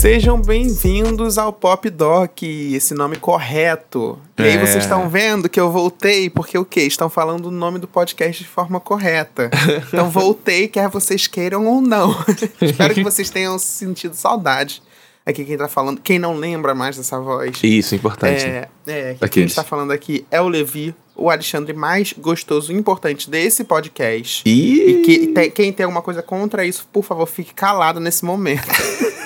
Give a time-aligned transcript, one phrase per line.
[0.00, 4.18] Sejam bem-vindos ao Pop Doc, esse nome correto.
[4.38, 4.58] E aí É.
[4.58, 6.80] vocês estão vendo que eu voltei, porque o quê?
[6.84, 9.50] Estão falando o nome do podcast de forma correta.
[9.92, 12.16] Então voltei, quer vocês queiram ou não.
[12.62, 14.82] Espero que vocês tenham sentido saudade.
[15.26, 17.58] Aqui quem tá falando, quem não lembra mais dessa voz.
[17.62, 18.42] Isso, importante.
[18.46, 22.74] É, é, que quem está falando aqui é o Levi, o Alexandre mais gostoso e
[22.74, 24.42] importante desse podcast.
[24.48, 28.24] E, E que, te- quem tem alguma coisa contra isso, por favor, fique calado nesse
[28.24, 28.66] momento.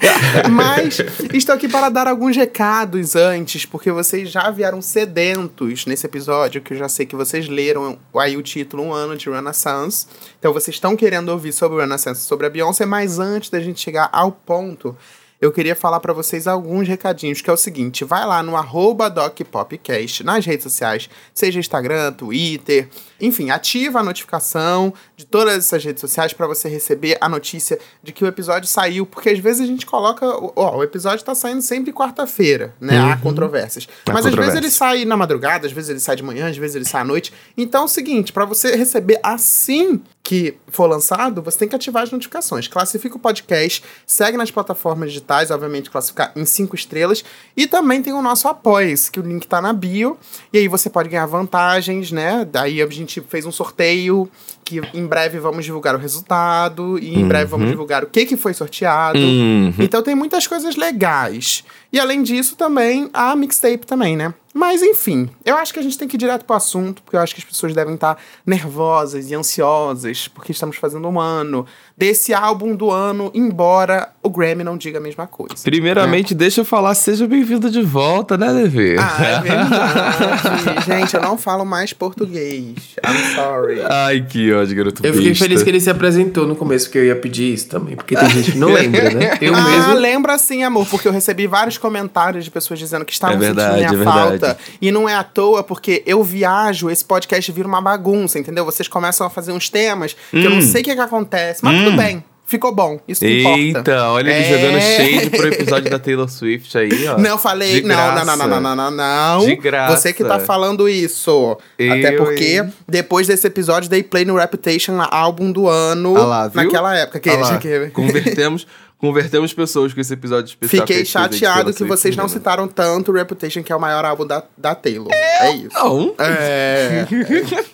[0.50, 0.98] Mas
[1.34, 6.72] estou aqui para dar alguns recados antes, porque vocês já vieram sedentos nesse episódio, que
[6.72, 10.06] eu já sei que vocês leram aí o título Um Ano de Renaissance.
[10.38, 13.80] Então vocês estão querendo ouvir sobre o Renaissance, sobre a Beyoncé, mas antes da gente
[13.80, 14.96] chegar ao ponto,
[15.40, 19.08] eu queria falar para vocês alguns recadinhos, que é o seguinte, vai lá no arroba
[19.08, 26.00] DocPopcast nas redes sociais, seja Instagram, Twitter, enfim, ativa a notificação de todas essas redes
[26.00, 29.66] sociais para você receber a notícia de que o episódio saiu, porque às vezes a
[29.66, 32.98] gente coloca, ó, o episódio tá saindo sempre quarta-feira, né?
[32.98, 33.88] Há controvérsias.
[34.06, 36.56] Há Mas às vezes ele sai na madrugada, às vezes ele sai de manhã, às
[36.56, 37.32] vezes ele sai à noite.
[37.56, 42.02] Então é o seguinte, para você receber assim que for lançado, você tem que ativar
[42.02, 42.68] as notificações.
[42.68, 47.24] Classifica o podcast, segue nas plataformas digitais, obviamente classificar em cinco estrelas.
[47.56, 50.18] E também tem o nosso apoia que o link tá na bio.
[50.52, 52.46] E aí você pode ganhar vantagens, né?
[52.50, 54.30] Daí a gente fez um sorteio
[54.64, 58.36] que em breve vamos divulgar o resultado e em breve vamos divulgar o que que
[58.36, 59.18] foi sorteado.
[59.18, 59.74] Uhum.
[59.80, 61.64] Então tem muitas coisas legais.
[61.92, 64.32] E além disso, também a mixtape também, né?
[64.52, 67.20] Mas enfim, eu acho que a gente tem que ir direto pro assunto, porque eu
[67.20, 71.64] acho que as pessoas devem estar nervosas e ansiosas, porque estamos fazendo um ano
[71.96, 75.54] desse álbum do ano, embora o Grammy não diga a mesma coisa.
[75.62, 78.96] primeiramente, deixa eu falar, seja bem-vindo de volta, né, Levi?
[78.98, 80.84] Ah, é verdade.
[80.86, 82.96] gente, eu não falo mais português.
[83.06, 83.82] I'm sorry.
[83.88, 85.44] Ai, que ódio, garoto Eu fiquei besta.
[85.44, 87.94] feliz que ele se apresentou no começo, porque eu ia pedir isso também.
[87.96, 89.38] Porque tem gente que não lembra, né?
[89.40, 89.94] Eu ah, mesmo.
[89.94, 93.78] lembra sim, amor, porque eu recebi vários comentários de pessoas dizendo que estavam É verdade,
[93.80, 94.18] sentindo minha é verdade.
[94.38, 94.39] falta.
[94.80, 98.64] E não é à toa, porque eu viajo, esse podcast vira uma bagunça, entendeu?
[98.64, 100.62] Vocês começam a fazer uns temas que eu não Hum.
[100.62, 102.22] sei o que, que acontece, mas tudo bem.
[102.46, 103.60] Ficou bom, isso que importa.
[103.60, 104.58] Eita, olha ele É.
[104.58, 107.16] jogando shade pro episódio da Taylor Swift aí, ó.
[107.16, 107.80] Não, falei.
[107.80, 109.46] Não, não, não, não, não, não, não, não.
[109.46, 109.96] De graça.
[109.96, 111.56] Você que tá falando isso.
[111.76, 112.72] Até Eu, porque, hein?
[112.88, 116.16] depois desse episódio, dei play no Reputation, álbum do ano.
[116.16, 116.64] Ah lá, viu?
[116.64, 117.20] naquela época.
[117.20, 117.60] Que Ah lá.
[117.94, 118.66] Convertemos,
[119.00, 120.86] convertemos pessoas com esse episódio especial.
[120.86, 122.28] que Fiquei de chateado que vocês não né?
[122.30, 125.08] citaram tanto Reputation, que é o maior álbum da, da Taylor.
[125.12, 125.74] É isso.
[125.74, 126.14] Não.
[126.18, 127.06] É.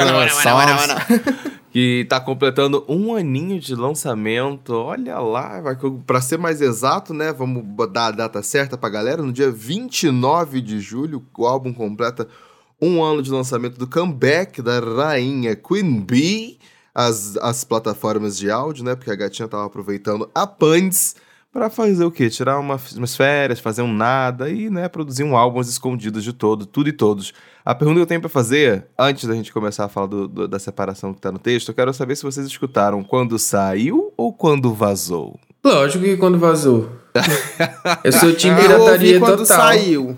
[1.73, 4.73] Que tá completando um aninho de lançamento.
[4.73, 7.33] Olha lá, vai, que- pra ser mais exato, né?
[7.33, 9.23] Vamos dar a data certa pra galera.
[9.23, 12.27] No dia 29 de julho, o álbum completa
[12.81, 16.59] um ano de lançamento do comeback da rainha Queen Bee.
[16.95, 18.95] As, as plataformas de áudio, né?
[18.95, 21.15] Porque a gatinha tava aproveitando a Pands
[21.53, 22.29] pra fazer o quê?
[22.31, 26.65] Tirar uma- umas férias, fazer um nada e, né, produzir um álbum escondidos de todo,
[26.67, 27.33] tudo e todos.
[27.65, 30.49] A pergunta que eu tenho pra fazer, antes da gente começar a falar do- do-
[30.49, 34.33] da separação que tá no texto, eu quero saber se vocês escutaram quando saiu ou
[34.33, 35.39] quando vazou.
[35.65, 36.89] Lógico que quando vazou.
[38.05, 39.57] Eu sou time Eu ouvi pirataria quando total.
[39.59, 40.17] saiu.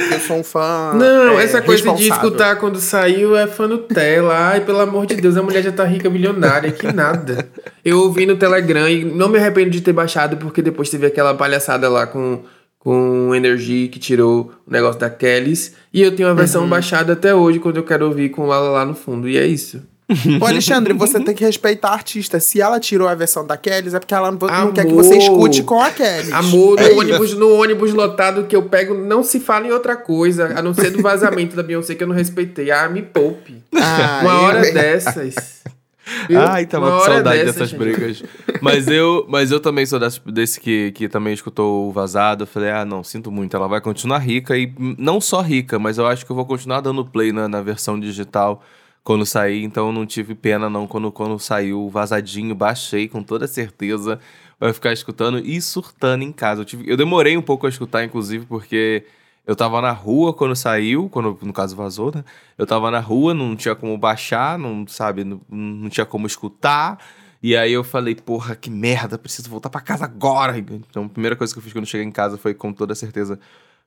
[0.00, 0.92] Porque eu sou um fã.
[0.94, 4.34] Não, é, essa coisa de escutar quando saiu é fã Nutella.
[4.34, 7.48] Ai, pelo amor de Deus, a mulher já tá rica, milionária, que nada.
[7.84, 11.34] Eu ouvi no Telegram e não me arrependo de ter baixado, porque depois teve aquela
[11.34, 12.40] palhaçada lá com,
[12.78, 15.74] com o Energy que tirou o negócio da Kellys.
[15.92, 16.68] E eu tenho a versão Uhum.
[16.68, 19.28] baixada até hoje, quando eu quero ouvir com ela lá no fundo.
[19.28, 19.82] E é isso.
[20.40, 22.38] Ô, Alexandre, você tem que respeitar a artista.
[22.38, 25.02] Se ela tirou a versão da Kelly, é porque ela não, não quer que Amor.
[25.02, 26.30] você escute com a Kelly.
[26.32, 26.98] Amor, no, É isso.
[27.00, 30.74] ônibus, no ônibus lotado que eu pego, não se fala em outra coisa, a não
[30.74, 32.70] ser do vazamento da Beyoncé que eu não respeitei.
[32.70, 33.62] Ah, me poupe.
[33.74, 35.62] Ah, Uma eu- hora dessas.
[36.28, 36.38] Viu?
[36.38, 37.78] Ai, tava com saudade dessas, dessas gente.
[37.78, 38.22] brigas.
[38.60, 42.42] Mas eu, mas eu também sou desse, desse que, que também escutou o vazado.
[42.42, 43.56] Eu falei, ah, não, sinto muito.
[43.56, 46.82] Ela vai continuar rica e não só rica, mas eu acho que eu vou continuar
[46.82, 48.62] dando play na, na versão digital
[49.04, 49.62] quando sair.
[49.62, 50.86] Então não tive pena, não.
[50.88, 54.18] Quando, quando saiu vazadinho, baixei com toda certeza.
[54.58, 56.62] Vai ficar escutando e surtando em casa.
[56.62, 59.04] Eu, tive, eu demorei um pouco a escutar, inclusive, porque.
[59.46, 62.24] Eu tava na rua quando saiu, quando no caso vazou, né?
[62.56, 66.98] Eu tava na rua, não tinha como baixar, não sabe, não, não tinha como escutar.
[67.42, 70.56] E aí eu falei, porra, que merda, preciso voltar pra casa agora.
[70.56, 73.38] Então a primeira coisa que eu fiz quando cheguei em casa foi com toda certeza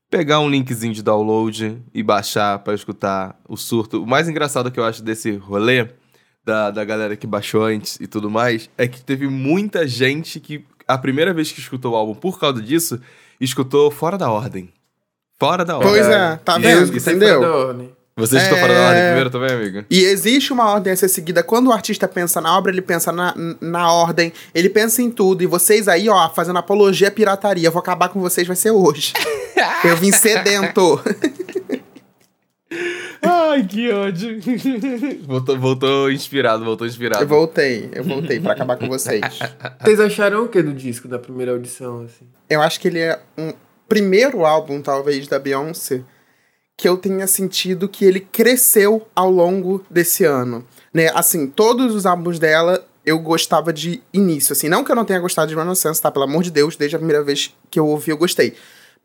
[0.10, 4.04] pegar um linkzinho de download e baixar pra escutar o surto.
[4.04, 5.88] O mais engraçado que eu acho desse rolê
[6.46, 10.66] da, da galera que baixou antes e tudo mais é que teve muita gente que
[10.88, 13.00] a primeira vez que escutou o álbum por causa disso,
[13.42, 14.70] escutou fora da ordem.
[15.38, 15.92] Fora da ordem.
[15.92, 16.84] Pois é, tá vendo?
[16.84, 17.42] escutei Entendeu?
[17.42, 17.98] fora da ordem.
[18.16, 19.86] Vocês estão falando a ordem primeiro também, amigo?
[19.92, 21.44] E existe uma ordem a ser seguida.
[21.44, 25.44] Quando o artista pensa na obra, ele pensa na, na ordem, ele pensa em tudo.
[25.44, 27.68] E vocês aí, ó, fazendo apologia à pirataria.
[27.68, 29.14] Eu vou acabar com vocês, vai ser hoje.
[29.84, 31.02] Eu vim sedento.
[33.22, 34.40] Ai, que ódio.
[35.26, 37.24] Voltou, voltou inspirado, voltou inspirado.
[37.24, 39.22] Eu voltei, eu voltei pra acabar com vocês.
[39.82, 42.28] Vocês acharam o que do disco, da primeira audição, assim?
[42.50, 43.54] Eu acho que ele é um
[43.88, 46.04] primeiro álbum, talvez, da Beyoncé
[46.78, 50.64] que eu tenha sentido que ele cresceu ao longo desse ano.
[50.94, 51.10] Né?
[51.16, 54.70] Assim, todos os álbuns dela eu gostava de início, assim.
[54.70, 56.12] Não que eu não tenha gostado de Renaissance, tá?
[56.12, 58.54] Pelo amor de Deus, desde a primeira vez que eu ouvi eu gostei.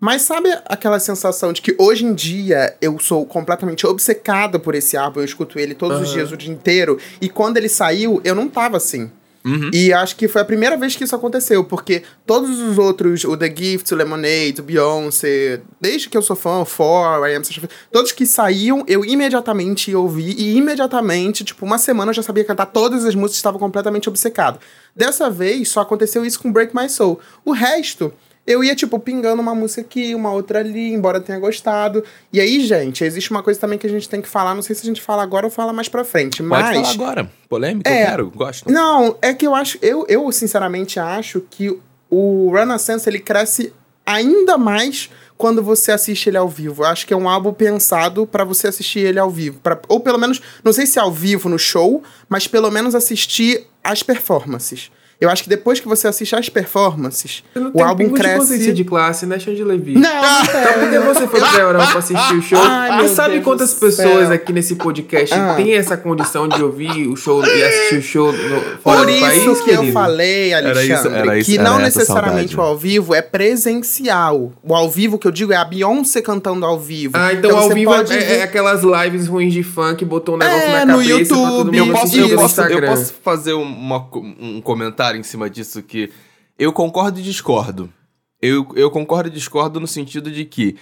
[0.02, 4.96] Mas sabe aquela sensação de que hoje em dia eu sou completamente obcecada por esse
[4.96, 6.02] álbum, eu escuto ele todos uhum.
[6.02, 9.08] os dias, o dia inteiro, e quando ele saiu, eu não tava assim.
[9.44, 9.70] Uhum.
[9.72, 13.36] E acho que foi a primeira vez que isso aconteceu, porque todos os outros, o
[13.36, 17.44] The Gift, o Lemonade, o Beyoncé, desde que eu sou fã, o For, I Am
[17.44, 17.60] Such
[17.92, 22.66] todos que saíam, eu imediatamente ouvi e imediatamente, tipo, uma semana eu já sabia cantar
[22.66, 24.58] todas as músicas, estava completamente obcecado.
[24.96, 27.20] Dessa vez, só aconteceu isso com Break My Soul.
[27.44, 28.12] O resto,
[28.46, 32.04] eu ia, tipo, pingando uma música aqui, uma outra ali, embora tenha gostado.
[32.32, 34.54] E aí, gente, existe uma coisa também que a gente tem que falar.
[34.54, 36.76] Não sei se a gente fala agora ou fala mais pra frente, mas...
[36.76, 37.30] Pode falar agora.
[37.48, 38.70] Polêmica, é, eu quero, gosto.
[38.70, 39.78] Não, é que eu acho...
[39.80, 41.78] Eu, eu, sinceramente, acho que
[42.10, 43.72] o Renaissance, ele cresce
[44.04, 45.08] ainda mais
[45.38, 46.82] quando você assiste ele ao vivo.
[46.82, 49.60] Eu acho que é um álbum pensado para você assistir ele ao vivo.
[49.60, 53.66] Pra, ou pelo menos, não sei se ao vivo no show, mas pelo menos assistir
[53.82, 54.90] as performances.
[55.22, 58.58] Eu acho que depois que você assiste as performances, o álbum cresce.
[58.58, 59.94] De de classe, né, Xande Levi?
[59.94, 62.58] Não, não Então por que você foi pra Europa assistir o show?
[62.60, 64.32] Ai, sabe Deus quantas pessoas céu.
[64.32, 65.54] aqui nesse podcast ah.
[65.54, 69.20] têm essa condição de ouvir o show e assistir o show no, fora Por do
[69.20, 69.44] país?
[69.44, 69.86] Por isso que querido?
[69.86, 74.52] eu falei, Alexandre, era isso, era isso, que não necessariamente o ao vivo é presencial.
[74.60, 77.16] O ao vivo que eu digo é a Beyoncé cantando ao vivo.
[77.16, 78.22] Ah, então, então ao vivo é, ver...
[78.38, 81.92] é, aquelas lives ruins de funk, botou um negócio é, na cabeça no YouTube, eu
[81.92, 84.04] posso, eu, posso, eu posso fazer uma,
[84.40, 86.10] um comentário comentário em cima disso que
[86.58, 87.92] eu concordo e discordo.
[88.40, 90.76] Eu, eu concordo e discordo no sentido de que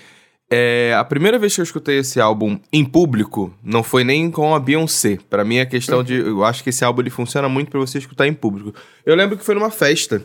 [0.50, 4.54] é, a primeira vez que eu escutei esse álbum em público não foi nem com
[4.54, 5.18] a Beyoncé.
[5.28, 6.14] Para mim, a questão de.
[6.14, 8.74] Eu acho que esse álbum ele funciona muito para você escutar em público.
[9.04, 10.24] Eu lembro que foi numa festa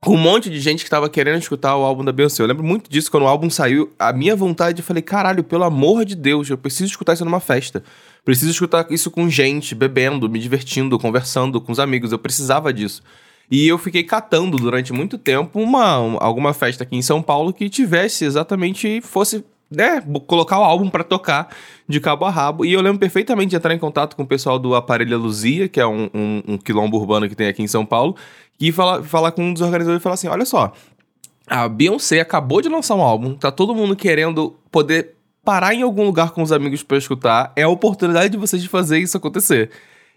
[0.00, 2.42] com um monte de gente que tava querendo escutar o álbum da Beyoncé.
[2.42, 3.92] Eu lembro muito disso quando o álbum saiu.
[3.98, 7.40] A minha vontade, eu falei, caralho, pelo amor de Deus, eu preciso escutar isso numa
[7.40, 7.82] festa.
[8.24, 12.10] Preciso escutar isso com gente, bebendo, me divertindo, conversando com os amigos.
[12.12, 13.02] Eu precisava disso.
[13.50, 17.68] E eu fiquei catando durante muito tempo uma, alguma festa aqui em São Paulo que
[17.68, 21.48] tivesse exatamente, fosse né, colocar o álbum para tocar
[21.88, 22.64] de cabo a rabo.
[22.64, 25.80] E eu lembro perfeitamente de entrar em contato com o pessoal do Aparelho Luzia, que
[25.80, 28.16] é um, um, um quilombo urbano que tem aqui em São Paulo,
[28.60, 30.72] e falar, falar com um dos organizadores e falar assim: olha só,
[31.46, 35.14] a Beyoncé acabou de lançar um álbum, tá todo mundo querendo poder
[35.44, 37.52] parar em algum lugar com os amigos para escutar.
[37.54, 39.70] É a oportunidade de vocês de fazer isso acontecer.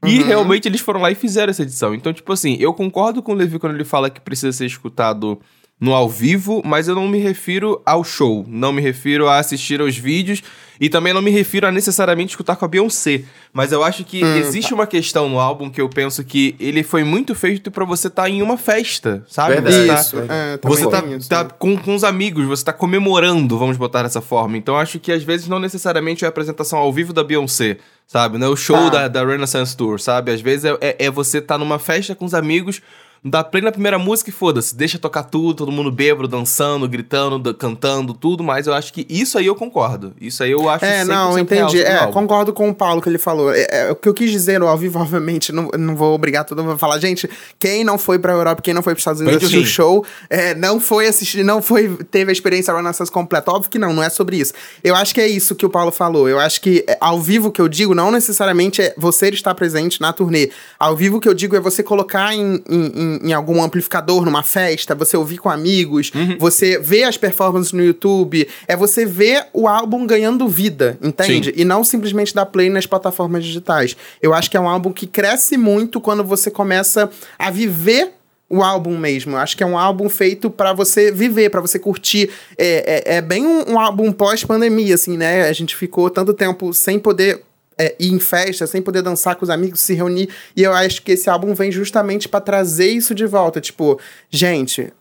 [0.05, 0.25] E uhum.
[0.27, 1.93] realmente eles foram lá e fizeram essa edição.
[1.93, 5.39] Então, tipo assim, eu concordo com o Levi quando ele fala que precisa ser escutado
[5.79, 9.79] no ao vivo, mas eu não me refiro ao show, não me refiro a assistir
[9.79, 10.41] aos vídeos
[10.79, 13.23] e também não me refiro a necessariamente escutar com a Beyoncé.
[13.53, 14.75] Mas eu acho que hum, existe tá.
[14.75, 18.23] uma questão no álbum que eu penso que ele foi muito feito para você estar
[18.23, 19.59] tá em uma festa, sabe?
[19.59, 19.75] Verdade.
[19.75, 23.57] Você tá, isso, é, você tá, isso, tá com, com os amigos, você tá comemorando,
[23.57, 24.57] vamos botar dessa forma.
[24.57, 28.37] Então acho que às vezes não necessariamente é a apresentação ao vivo da Beyoncé, sabe?
[28.37, 29.07] Não é o show tá.
[29.07, 30.31] da, da Renaissance Tour, sabe?
[30.31, 32.81] Às vezes é, é, é você estar tá numa festa com os amigos
[33.23, 37.53] Dá play na primeira música e foda-se, deixa tocar tudo, todo mundo bêbado, dançando, gritando,
[37.53, 40.13] cantando, tudo, mas eu acho que isso aí eu concordo.
[40.19, 41.81] Isso aí eu acho É, não, entendi.
[41.81, 43.53] É, concordo com o Paulo que ele falou.
[43.53, 46.63] É, é, o que eu quis dizer ao vivo, obviamente, não, não vou obrigar todo
[46.63, 49.43] mundo a falar, gente, quem não foi pra Europa, quem não foi pros Estados Unidos
[49.43, 53.51] assistir o show, é, não foi assistir, não foi, teve a experiência Renaissance completa.
[53.51, 54.53] Óbvio que não, não é sobre isso.
[54.83, 56.29] Eu acho que é isso que o Paulo falou.
[56.29, 59.99] Eu acho que é, ao vivo que eu digo, não necessariamente é você estar presente
[60.01, 60.51] na turnê.
[60.79, 64.95] Ao vivo que eu digo é você colocar em, em em, algum amplificador numa festa,
[64.95, 66.37] você ouvir com amigos, uhum.
[66.39, 71.49] você ver as performances no YouTube, é você ver o álbum ganhando vida, entende?
[71.49, 71.61] Sim.
[71.61, 73.95] E não simplesmente dar play nas plataformas digitais.
[74.21, 78.13] Eu acho que é um álbum que cresce muito quando você começa a viver
[78.49, 79.33] o álbum mesmo.
[79.33, 82.29] Eu acho que é um álbum feito para você viver, para você curtir.
[82.57, 85.47] É, é, é bem um, um álbum pós-pandemia, assim, né?
[85.47, 87.43] A gente ficou tanto tempo sem poder
[87.77, 90.29] é, ir em festa, sem poder dançar com os amigos, se reunir.
[90.55, 93.61] E eu acho que esse álbum vem justamente para trazer isso de volta.
[93.61, 94.91] Tipo, gente,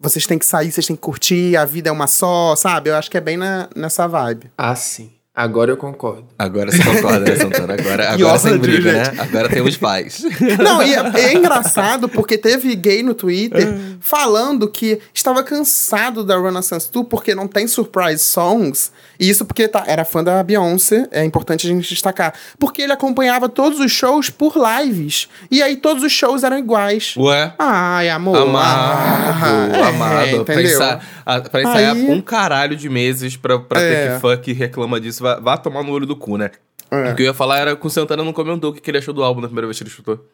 [0.00, 2.90] vocês têm que sair, vocês têm que curtir, a vida é uma só, sabe?
[2.90, 4.50] Eu acho que é bem na, nessa vibe.
[4.56, 5.13] Ah, sim.
[5.36, 6.24] Agora eu concordo.
[6.38, 7.74] Agora você concorda, né, Santana?
[7.74, 9.16] Agora, agora sem briga, gente.
[9.16, 9.20] né?
[9.22, 10.22] Agora temos paz.
[10.62, 13.66] Não, e é, é engraçado porque teve gay no Twitter
[13.98, 18.92] falando que estava cansado da Renaissance Tour porque não tem surprise songs.
[19.18, 22.32] E isso porque tá, era fã da Beyoncé, é importante a gente destacar.
[22.58, 25.28] Porque ele acompanhava todos os shows por lives.
[25.50, 27.14] E aí todos os shows eram iguais.
[27.16, 27.54] Ué?
[27.58, 28.36] Ai, amor.
[28.36, 28.88] Amado,
[29.42, 30.44] ah, é, amado.
[30.44, 30.64] Pra, entendeu?
[30.76, 34.14] ensa- a- pra ensaiar Aí- um caralho de meses pra, pra ter É.
[34.14, 36.50] que fã que reclama disso, vá, vá tomar no olho do cu, né?
[36.90, 37.10] É.
[37.10, 39.14] O que eu ia falar era que o Santana não comentou o que ele achou
[39.14, 40.24] do álbum na primeira vez que ele escutou.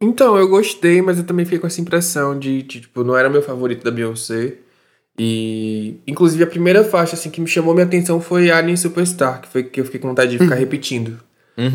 [0.00, 3.28] Então, eu gostei, mas eu também fiquei com essa impressão de, de, tipo, não era
[3.28, 4.54] meu favorito da Beyoncé.
[5.18, 9.48] E, inclusive, a primeira faixa, assim, que me chamou minha atenção foi Alien Superstar, que
[9.48, 11.18] foi que eu fiquei com vontade de ficar repetindo.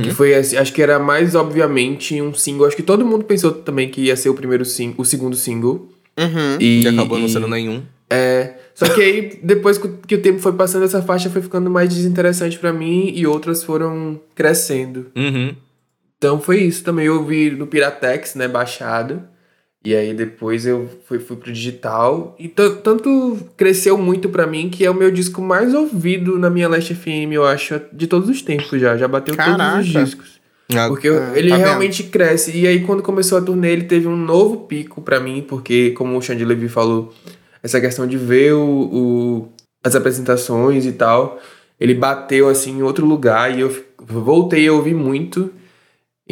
[0.04, 2.68] Que foi, assim, acho que era mais, obviamente, um single.
[2.68, 5.90] Acho que todo mundo pensou também que ia ser o primeiro sing o segundo single.
[6.20, 6.58] Uhum.
[6.60, 7.82] E, E acabou não sendo nenhum.
[8.08, 8.54] É.
[8.74, 12.58] Só que aí, depois que o- tempo foi passando, essa faixa foi ficando mais desinteressante
[12.58, 15.08] pra mim e outras foram crescendo.
[15.16, 15.54] Uhum.
[16.18, 17.06] Então foi isso também.
[17.08, 19.24] Eu ouvi no Piratex, né, baixado.
[19.84, 22.36] E aí depois eu fui, fui pro digital.
[22.40, 26.50] E tan- tanto cresceu muito pra mim que é o meu disco mais ouvido na
[26.52, 28.96] minha Last FM, eu acho, de todos os tempos já.
[28.96, 29.80] Já bateu todos Caraca.
[29.80, 30.40] os discos.
[30.74, 31.66] Ah, Porque eu- Ah, ele tá vendo?
[31.66, 32.56] realmente cresce.
[32.56, 36.16] E aí, quando começou a turnê, ele teve um novo pico pra mim, porque, como
[36.18, 37.14] o Xande Levy falou,
[37.64, 39.50] essa questão de ver o, o-
[39.84, 41.40] as apresentações e tal,
[41.80, 45.52] ele bateu assim em outro lugar e eu voltei a ouvir muito.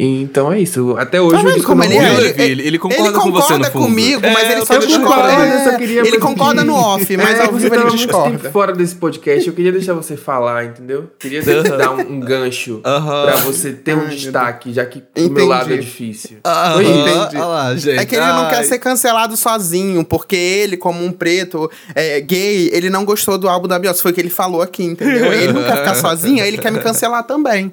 [0.02, 0.96] Então é isso.
[0.98, 2.10] Até hoje Tá como não ele é?
[2.10, 3.84] Levi, ele, ele concorda, ele concorda com você no fundo.
[3.84, 4.98] comigo, mas É, ele só discorda.
[5.06, 8.38] concordo, é, ele concorda que- no off, mas é, ao você vivo ele muito discorda.
[8.38, 11.10] tempo fora desse podcast, eu queria deixar você falar, entendeu?
[11.18, 13.22] Queria dar um, um gancho Aham.
[13.26, 15.30] pra você ter um Ai, destaque, já que o Entendi.
[15.34, 16.38] meu lado é difícil.
[16.44, 17.36] Ah, Foi, entendi.
[17.36, 17.98] Olha lá, gente.
[17.98, 18.50] É que ele não Ai.
[18.50, 23.48] quer ser cancelado sozinho, porque ele, como um preto é, gay, ele não gostou do
[23.48, 24.00] álbum da Beyoncé.
[24.00, 25.32] Foi o que ele falou aqui, entendeu?
[25.32, 27.72] Ele não quer ficar sozinho, aí ele quer me cancelar também.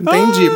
[0.00, 0.50] Entendi.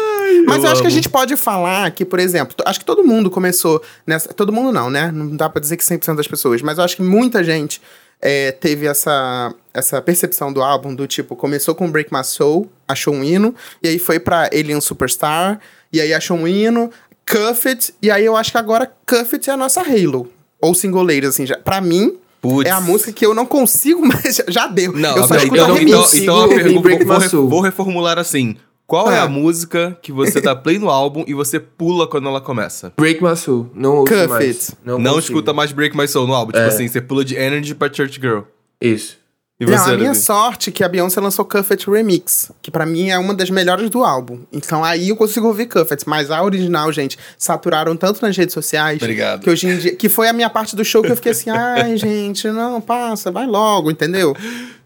[0.46, 3.04] Mas eu, eu acho que a gente pode falar que, por exemplo, acho que todo
[3.04, 4.32] mundo começou nessa.
[4.32, 5.10] Todo mundo não, né?
[5.12, 7.80] Não dá pra dizer que 100% das pessoas, mas eu acho que muita gente
[8.20, 13.14] é, teve essa, essa percepção do álbum do tipo, começou com Break My Soul, achou
[13.14, 15.60] um hino, e aí foi pra Alien Superstar,
[15.92, 16.90] e aí achou um hino,
[17.28, 20.30] Cuff It, e aí eu acho que agora Cuff It é a nossa Halo.
[20.60, 21.56] Ou singoleiros, assim, já.
[21.56, 22.68] Pra mim, Putz.
[22.68, 24.92] é a música que eu não consigo, mas já- deu.
[24.92, 26.14] Não, eu só não, escuto então, a remix.
[26.14, 28.56] então, então Break vou, vou reformular assim.
[28.88, 29.24] Qual é Ah.
[29.24, 32.90] a música que você dá play no álbum e você pula quando ela começa?
[32.96, 33.70] Break My Soul.
[33.74, 34.44] Não ouço Cuff mais.
[34.70, 34.78] It.
[34.82, 35.18] Não, consigo.
[35.18, 36.52] escuta mais Break My Soul no álbum.
[36.52, 36.68] Tipo É.
[36.68, 38.40] assim, você pula de Energy pra Church Girl.
[38.80, 39.18] Isso.
[39.60, 40.20] E Não, você, a minha Levi?
[40.22, 43.90] sorte é que a Beyoncé lançou Cuffet Remix, que pra mim é uma das melhores
[43.90, 44.38] do álbum.
[44.52, 49.02] Então aí eu consigo ouvir Cuffet, mas a original, gente, saturaram tanto nas redes sociais.
[49.02, 49.42] Obrigado.
[49.42, 49.96] Que hoje em dia.
[49.96, 53.30] Que foi a minha parte do show que eu fiquei assim, ai, gente, não, passa,
[53.32, 54.34] vai logo, entendeu?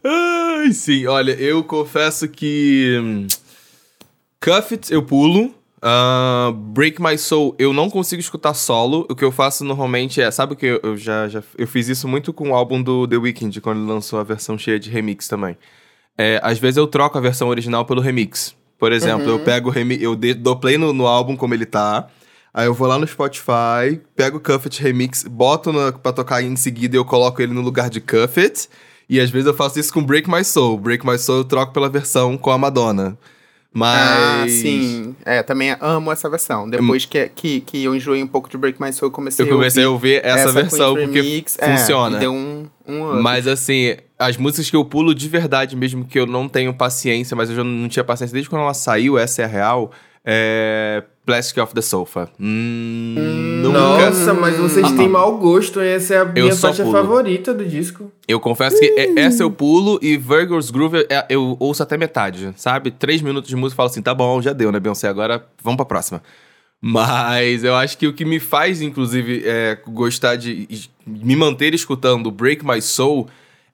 [0.02, 1.06] Ai, sim.
[1.06, 3.26] Olha, eu confesso que...
[4.42, 5.54] Cuff It eu pulo.
[5.80, 9.06] Ah, Break My Soul eu não consigo escutar solo.
[9.10, 10.30] O que eu faço normalmente é...
[10.30, 11.42] Sabe o que eu, eu já, já...
[11.56, 14.58] Eu fiz isso muito com o álbum do The Weeknd, quando ele lançou a versão
[14.58, 15.56] cheia de remix também.
[16.18, 18.54] É, às vezes eu troco a versão original pelo remix.
[18.78, 22.08] Por exemplo, eu pego remi eu de- dou play no, no álbum como ele tá.
[22.52, 26.54] Aí eu vou lá no Spotify, pego o Cuffet Remix, boto na, pra tocar em
[26.56, 28.68] seguida e eu coloco ele no lugar de Cuffet.
[29.08, 30.78] E às vezes eu faço isso com Break My Soul.
[30.78, 33.16] Break My Soul eu troco pela versão com a Madonna.
[33.72, 33.98] Mas.
[33.98, 35.16] Ah, sim.
[35.24, 36.68] É, também amo essa versão.
[36.68, 39.50] Depois que, que, que eu enjoei um pouco de Break My Soul, eu comecei Eu
[39.50, 42.16] comecei a ouvir ouvir essa, versão Queen's porque Remix, é, funciona.
[42.16, 43.22] e deu um, um up.
[43.22, 47.34] Mas assim, as músicas que eu pulo de verdade, mesmo que eu não tenho paciência,
[47.34, 49.90] mas eu já não tinha paciência desde quando ela saiu, essa é a real,
[50.24, 51.02] é.
[51.24, 52.28] Plastic of the Sofa.
[52.40, 53.14] Hum,
[53.62, 53.78] nunca.
[54.10, 55.80] Nossa, mas vocês têm mau gosto?
[55.80, 56.96] Essa é a minha faixa pulo.
[56.96, 58.10] favorita do disco.
[58.26, 62.52] Eu confesso que é- essa eu pulo e Virgo's Groove é- eu ouço até metade,
[62.56, 62.90] sabe?
[62.90, 65.08] Três minutos de música e falo assim, tá bom, já deu, né, Beyoncé?
[65.08, 66.22] Agora vamos pra próxima.
[66.80, 71.74] Mas eu acho que o que me faz, inclusive, é, gostar de de me manter
[71.74, 73.28] escutando Break My Soul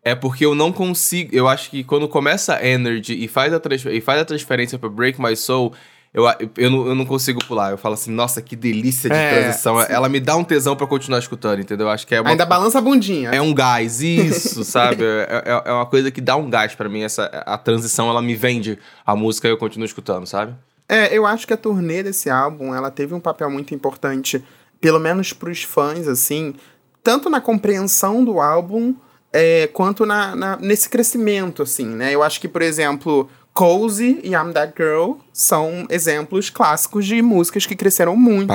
[0.05, 1.31] é porque eu não consigo.
[1.35, 3.61] Eu acho que quando começa a Energy e faz a,
[3.93, 5.73] e faz a transferência pra Break My Soul,
[6.13, 6.25] eu,
[6.57, 7.71] eu, não, eu não consigo pular.
[7.71, 9.79] Eu falo assim, nossa, que delícia de É, transição.
[9.81, 9.87] sim.
[9.91, 11.87] Ela me dá um tesão pra continuar escutando, entendeu?
[11.87, 13.31] Eu acho que é uma Ainda balança a bundinha.
[13.31, 15.05] é um gás, isso, sabe?
[15.05, 17.03] É, é- é uma coisa que dá um gás pra mim.
[17.03, 20.55] Essa, a transição, ela me vende a música e eu continuo escutando, sabe?
[20.89, 24.43] É, eu acho que a turnê desse álbum, ela teve um papel muito importante,
[24.81, 26.55] pelo menos pros fãs, assim,
[27.03, 28.95] tanto na compreensão do álbum,
[29.31, 32.15] é, quanto na, na- nesse crescimento, assim, né?
[32.15, 37.67] Eu acho que, por exemplo, Cozy e I'm That Girl são exemplos clássicos de músicas
[37.67, 38.53] que cresceram muito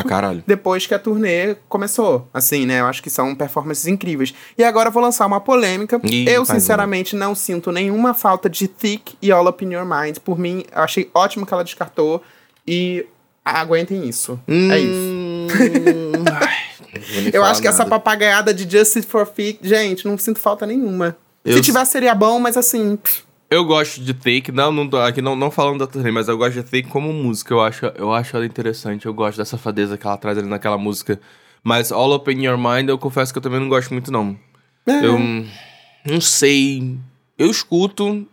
[0.48, 2.29] depois que a turnê começou.
[2.33, 2.79] Assim, né?
[2.79, 4.33] Eu acho que são performances incríveis.
[4.57, 6.00] E agora eu vou lançar uma polêmica.
[6.03, 10.19] Ih, eu, sinceramente, não sinto nenhuma falta de Thick e All Up In Your Mind.
[10.19, 12.24] Por mim, eu achei ótimo que ela descartou.
[12.65, 13.05] E
[13.43, 14.39] aguentem isso.
[14.48, 15.00] É isso.
[15.00, 15.48] Hum,
[17.13, 17.89] vou nem Eu acho que essa nada.
[17.89, 21.17] papagaiada de Justice for Fic, gente, não sinto falta nenhuma.
[21.43, 22.95] Eu Se tivesse, seria bom, mas assim.
[22.95, 26.36] pff, Eu gosto de Take, não, não aqui não, não falando da turnê, mas eu
[26.36, 27.53] gosto de Take como música.
[27.53, 30.75] Eu acho, eu acho ela interessante, eu gosto dessa safadeza que ela traz ali naquela
[30.75, 31.22] música.
[31.63, 34.36] Mas All Up in Your Mind, eu confesso que eu também não gosto muito, não.
[34.88, 35.05] É.
[35.05, 35.19] Eu
[36.03, 36.98] não sei.
[37.38, 38.25] Eu escuto,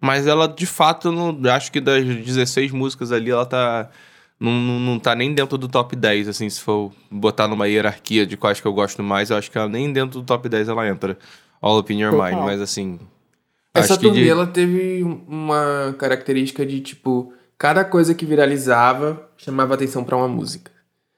[0.00, 3.90] mas ela de fato, eu não, acho que das 16 músicas ali, ela tá.
[4.40, 8.24] Não, não, não tá nem dentro do top 10, assim, se for botar numa hierarquia
[8.24, 10.70] de quais que eu gosto mais, eu acho que ela nem dentro do top 10
[10.70, 11.18] ela entra.
[11.60, 12.12] All Up in Your.
[12.12, 12.98] Mind, mas assim.
[13.74, 19.74] Essa turnê, de- ela teve um- uma característica de, tipo, cada coisa que viralizava chamava
[19.74, 20.70] atenção pra uma música.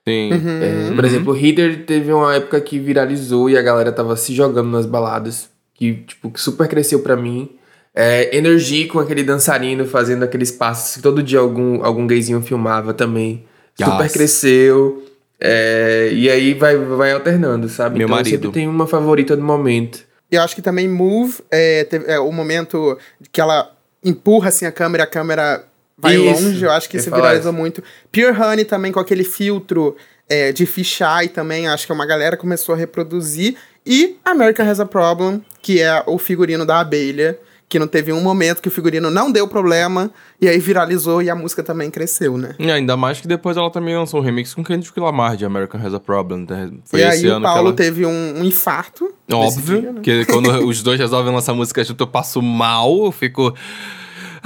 [0.06, 0.30] Sim.
[0.32, 4.68] É, Por exemplo, Heater teve uma época que viralizou e a galera tava se jogando
[4.70, 7.48] nas baladas, que, tipo, que super cresceu pra mim.
[7.94, 12.92] É, Energy com aquele dançarino fazendo aqueles passos que todo dia algum, algum gayzinho filmava
[12.92, 13.44] também.
[13.80, 14.12] Super Yes.
[14.12, 15.04] cresceu.
[15.40, 17.98] É, e aí vai, vai alternando, sabe?
[17.98, 18.30] Meu então eu marido.
[18.30, 20.04] sempre tenho uma favorita do momento.
[20.34, 22.98] E eu acho que também Move é, teve- é o momento
[23.30, 23.72] que ela
[24.04, 25.64] empurra assim a câmera, a câmera
[25.96, 26.64] vai Isso, longe.
[26.64, 27.58] Eu acho que eu isso viralizou isso.
[27.58, 27.84] muito.
[28.12, 29.96] Pure Honey também com aquele filtro
[30.28, 31.68] é, de fisheye também.
[31.68, 33.54] Acho que uma galera começou a reproduzir.
[33.86, 37.38] E America Has a Problem, que é o figurino da abelha.
[37.68, 40.10] Que não teve um momento que o figurino não deu problema.
[40.40, 42.54] E aí viralizou e a música também cresceu, né?
[42.58, 45.80] E ainda mais que depois ela também lançou um remix com Kendrick Lamar de American
[45.84, 46.46] Has a Problem.
[46.48, 46.70] né?
[46.84, 47.76] Foi e esse aí ano o Paulo ela...
[47.76, 49.12] teve um, um infarto.
[49.32, 50.00] Óbvio, dia, né?
[50.02, 53.54] que quando os dois resolvem lançar música junto, eu passo mal, eu fico.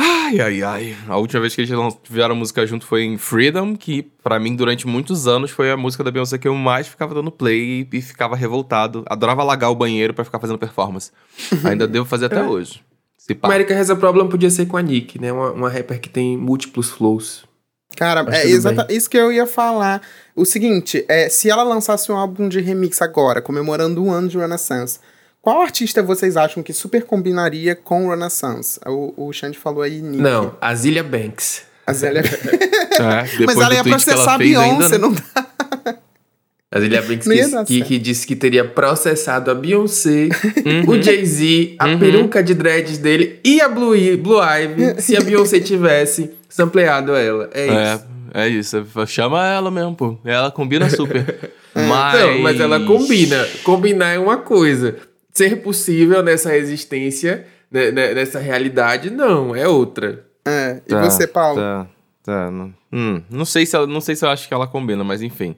[0.01, 0.97] Ai, ai, ai.
[1.09, 1.71] A última vez que eles
[2.05, 6.05] tiveram música junto foi em Freedom, que pra mim, durante muitos anos, foi a música
[6.05, 9.05] da Beyoncé que eu mais ficava dando play e, e ficava revoltado.
[9.09, 11.11] Adorava alagar o banheiro pra ficar fazendo performance.
[11.65, 12.81] Ainda devo fazer até hoje.
[13.35, 13.49] Pá.
[13.49, 15.33] America Has a Problem podia ser com a Nick, né?
[15.33, 17.45] Uma, uma rapper que tem múltiplos flows.
[17.97, 20.03] Cara, Mas é exata, isso que eu ia falar.
[20.37, 24.39] O seguinte, é, se ela lançasse um álbum de remix agora, comemorando um ano de
[24.39, 25.01] Renaissance,
[25.41, 28.79] qual artista vocês acham que super combinaria com Renaissance?
[28.87, 30.23] O, o Xande falou aí, Nick.
[30.23, 31.63] Não, Azilia Banks.
[31.87, 32.23] A Zélia...
[32.99, 34.99] É, Mas ela do ia que ela processar a fez Beyoncé, ainda, né?
[34.99, 35.99] não dá.
[36.71, 40.29] Azilia Banks Não ia que, que, disse que teria processado a Beyoncé,
[40.67, 40.91] Uhum.
[40.91, 45.61] o Jay-Z, a peruca de dreads dele e a Blue, Blue Ivy se a Beyoncé
[45.61, 47.49] tivesse sampleado ela.
[47.55, 48.07] É isso.
[48.35, 48.87] É, é isso.
[49.07, 50.19] Chama ela mesmo, pô.
[50.25, 51.51] Ela combina super.
[51.75, 52.21] mas...
[52.21, 53.47] Não, mas ela combina.
[53.65, 54.97] Combinar é uma coisa.
[55.33, 60.25] Ser possível nessa existência, né, né, nessa realidade, não, é outra.
[60.45, 61.61] É, e Tá, você, Paulo?
[61.61, 61.87] Tá,
[62.25, 62.51] tá.
[62.51, 65.23] Não, hum, não, sei se ela, não sei se eu acho que ela combina, mas
[65.23, 65.55] enfim.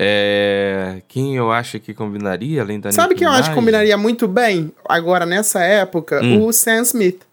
[0.00, 3.96] É, quem eu acho que combinaria, além da Sabe Nicki quem eu acho que combinaria
[3.98, 6.22] muito bem, agora nessa época?
[6.22, 6.44] Hum.
[6.44, 7.27] O Sam Smith.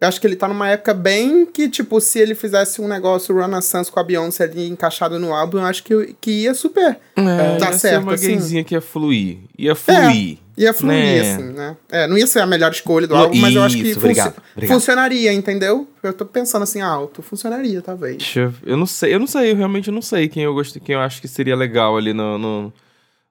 [0.00, 3.36] Eu acho que ele tá numa época bem que, tipo, se ele fizesse um negócio
[3.36, 6.96] Renaissance com a Beyoncé ali encaixado no álbum, eu acho que, que ia super.
[7.16, 8.28] É, Tá ia certo, uma assim.
[8.28, 9.38] gayzinha que ia fluir.
[9.58, 10.38] Ia fluir.
[10.56, 11.20] Ia fluir, Né?
[11.20, 11.76] assim, né?
[11.90, 14.34] É, não ia ser a melhor escolha do álbum, mas eu acho que isso, obrigado,
[14.54, 14.74] obrigado.
[14.74, 15.86] funcionaria, entendeu?
[16.02, 18.34] Eu tô pensando assim, alto, funcionaria, talvez.
[18.36, 20.94] Eu, eu não sei, eu não sei, eu realmente não sei quem eu gosto, quem
[20.94, 22.72] eu acho que seria legal ali no, no,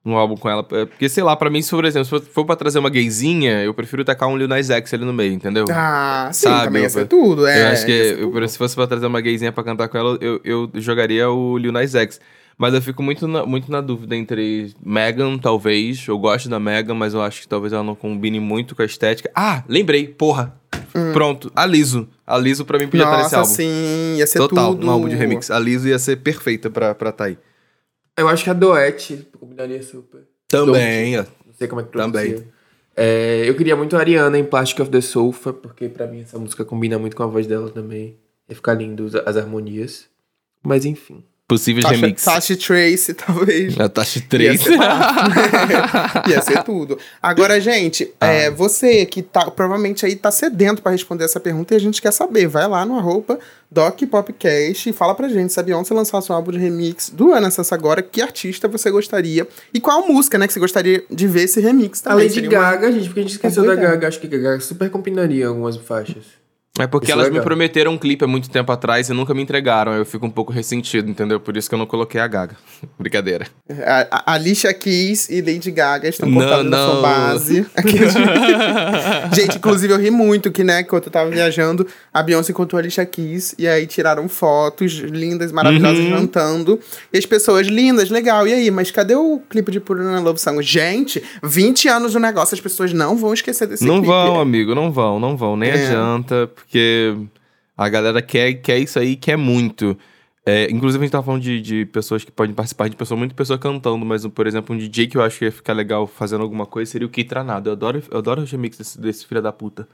[0.04, 0.66] no álbum com ela.
[0.72, 3.62] É, Porque, sei lá, pra mim, se, por exemplo, se for- pra trazer uma gayzinha,
[3.62, 5.66] eu prefiro tacar um Lil Nas X ali no meio, entendeu?
[5.70, 7.62] Ah, sim, Sabe, também ia ser tudo, é.
[7.62, 10.40] eu acho que eu- se fosse pra trazer uma gayzinha pra cantar com ela, eu,
[10.44, 12.20] eu jogaria o Lil Nas X.
[12.58, 16.04] Mas eu fico muito na, muito na dúvida entre Megan, talvez.
[16.06, 18.84] Eu gosto da Megan, mas eu acho que talvez ela não combine muito com a
[18.84, 19.30] estética.
[19.34, 20.54] Ah, lembrei, porra.
[21.14, 22.06] Pronto, a Liso.
[22.26, 23.38] A Liso pra mim podia estar nesse Hum.
[23.38, 23.54] Nossa, álbum.
[23.54, 24.86] sim, ia ser Total, tudo.
[24.86, 25.50] um álbum de remix.
[25.50, 27.38] A Liso ia ser perfeita pra estar tá aí.
[28.16, 30.22] Eu acho que a Doete combinaria super.
[30.48, 31.24] Também, ó.
[31.46, 32.26] Não sei como é que Também.
[32.32, 32.52] pronuncia.
[32.96, 36.38] É, eu queria muito a Ariana em Plastic of the Sofa, porque pra mim essa
[36.38, 38.18] música combina muito com a voz dela também.
[38.48, 40.08] Ia ficar lindo as harmonias.
[40.62, 41.24] Mas enfim.
[41.50, 42.24] Possíveis Tasha, remix.
[42.24, 43.78] Tasha Trace, talvez.
[43.78, 44.60] A Tashi Ia 3.
[44.62, 44.70] ser,
[46.30, 46.98] Ia ser tudo.
[47.22, 48.26] Agora, gente, Ah.
[48.28, 52.00] é, você que tá, provavelmente aí tá sedento pra responder essa pergunta e a gente
[52.00, 52.46] quer saber.
[52.46, 53.38] Vai lá no arroba
[53.70, 57.32] Doc Popcast e fala pra gente se a Beyoncé lançasse um álbum de remix do
[57.32, 61.42] Renaissance agora, que artista você gostaria e qual música, né, que você gostaria de ver
[61.44, 62.24] esse remix A também.
[62.26, 63.82] Lady Seria uma- Gaga, gente, porque a gente esqueceu boa da.
[63.82, 64.08] Gaga.
[64.08, 66.39] Acho que a Gaga super combinaria algumas faixas.
[66.78, 67.44] É porque Isso é elas me legal.
[67.44, 69.92] prometeram um clipe há muito tempo atrás e nunca me entregaram.
[69.92, 71.38] aí Eu fico um pouco ressentido, entendeu?
[71.40, 72.56] Por isso que eu não coloquei a Gaga.
[72.98, 73.48] Brincadeira.
[73.84, 76.92] A, a Alicia Keys e Lady Gaga estão Não, da não.
[76.92, 77.66] sua base.
[79.34, 82.82] Gente, inclusive eu ri muito que, né, quando eu tava viajando, a Beyoncé encontrou a
[82.82, 86.10] Alicia Keys e aí tiraram fotos lindas, maravilhosas, Uhum.
[86.12, 86.78] cantando.
[87.12, 88.46] E as pessoas, lindas, legal.
[88.46, 90.62] E aí, mas cadê o clipe de Purina Love Song?
[90.62, 94.06] Gente, 20 anos do negócio, as pessoas não vão esquecer desse não clipe.
[94.08, 95.56] vão, amigo, não vão, não vão.
[95.56, 95.74] Nem É.
[95.86, 97.16] adianta, porque
[97.76, 99.98] a galera quer, quer isso aí, quer muito.
[100.46, 103.34] É, inclusive, a gente tava falando de, de pessoas que podem participar de pessoa, muita
[103.34, 106.42] pessoa cantando, mas, por exemplo, um DJ que eu acho que ia ficar legal fazendo
[106.42, 107.68] alguma coisa seria o Key Tranado.
[107.68, 109.86] Eu adoro, eu adoro os remixes desse, desse filho da puta.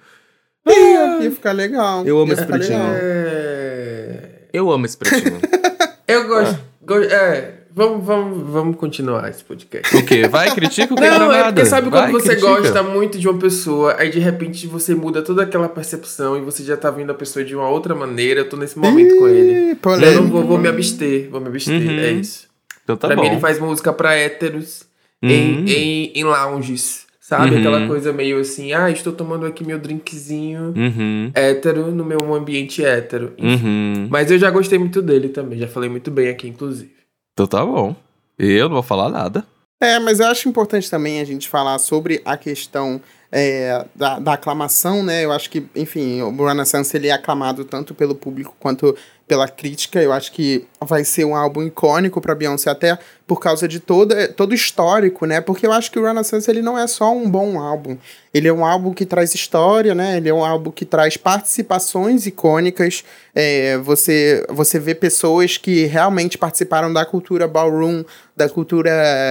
[0.68, 2.04] Ia, ia ficar legal.
[2.06, 2.78] Eu amo Ia esse pretinho.
[2.82, 4.48] É...
[4.52, 5.40] Eu amo esse pretinho.
[6.06, 6.58] Eu gosto.
[6.82, 9.94] go- É, vamos, vamos, vamos continuar esse podcast.
[9.96, 10.26] o quê?
[10.26, 12.48] Vai, critica o Key Não, é porque sabe quando Vai, você critica.
[12.48, 16.64] gosta muito de uma pessoa, aí de repente você muda toda aquela percepção e você
[16.64, 18.40] já tá vendo a pessoa de uma outra maneira.
[18.40, 19.72] Eu tô nesse momento com ele.
[19.72, 20.10] Ih, polêmica.
[20.12, 21.98] Eu não vou, vou me abster, vou me abster, Uhum.
[22.00, 22.46] é isso.
[22.82, 23.22] Então tá pra bom.
[23.22, 24.84] mim ele faz música pra héteros
[25.22, 25.30] Uhum.
[25.30, 27.52] em, em, em lounges, sabe?
[27.52, 27.58] Uhum.
[27.58, 31.30] Aquela coisa meio assim, ah, estou tomando aqui meu drinkzinho Uhum.
[31.34, 33.32] hétero no meu ambiente hétero.
[33.38, 34.06] Uhum.
[34.10, 36.95] Mas eu já gostei muito dele também, já falei muito bem aqui, inclusive.
[37.36, 37.94] Então tá bom.
[38.38, 39.44] Eu não vou falar nada.
[39.78, 42.98] É, mas eu acho importante também a gente falar sobre a questão
[43.30, 45.22] é, da, da aclamação, né?
[45.22, 48.96] Eu acho que, enfim, o Renaissance ele é aclamado tanto pelo público quanto
[49.26, 50.00] pela crítica.
[50.00, 54.28] Eu acho que vai ser um álbum icônico para Beyoncé até por causa de toda,
[54.28, 55.40] todo o histórico, né?
[55.40, 57.96] Porque eu acho que o Renaissance ele não é só um bom álbum.
[58.32, 60.18] Ele é um álbum que traz história, né?
[60.18, 63.04] Ele é um álbum que traz participações icônicas.
[63.34, 68.04] É, você, você vê pessoas que realmente participaram da cultura ballroom,
[68.36, 68.90] da cultura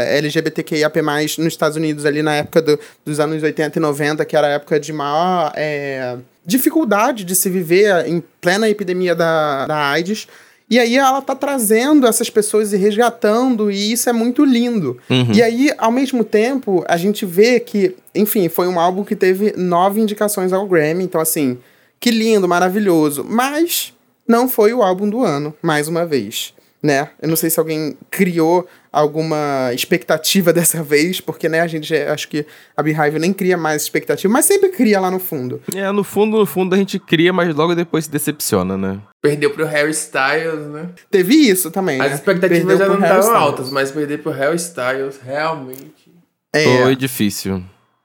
[0.10, 1.02] LGBTQIAP+,
[1.38, 4.52] nos Estados Unidos, ali na época do- dos anos 80 e 90, que era a
[4.52, 10.28] época de maior é, dificuldade de se viver em plena epidemia da, da AIDS.
[10.68, 14.98] E aí ela tá trazendo essas pessoas e resgatando, e isso é muito lindo.
[15.10, 15.32] Uhum.
[15.32, 19.54] E aí, ao mesmo tempo, a gente vê que, enfim, foi um álbum que teve
[19.56, 21.60] nove indicações ao Grammy, então assim,
[22.00, 23.24] que lindo, maravilhoso.
[23.24, 23.94] Mas
[24.28, 27.10] não foi o álbum do ano, mais uma vez, né?
[27.22, 28.68] Eu não sei se alguém criou
[29.00, 32.46] alguma expectativa dessa vez, porque, né, a gente, já- acho que
[32.78, 35.62] a Beehive nem cria mais expectativa, mas sempre cria lá no fundo.
[35.76, 39.00] É, no fundo, no fundo a gente cria, mas logo depois se decepciona, né?
[39.22, 40.90] Perdeu pro Harry Styles, né?
[41.12, 42.16] Teve isso também, As né?
[42.16, 43.42] expectativas Perdeu já pro não estavam Styles.
[43.44, 46.12] altas, mas perder pro Harry Styles realmente
[46.54, 46.84] É.
[46.84, 47.62] Foi difícil.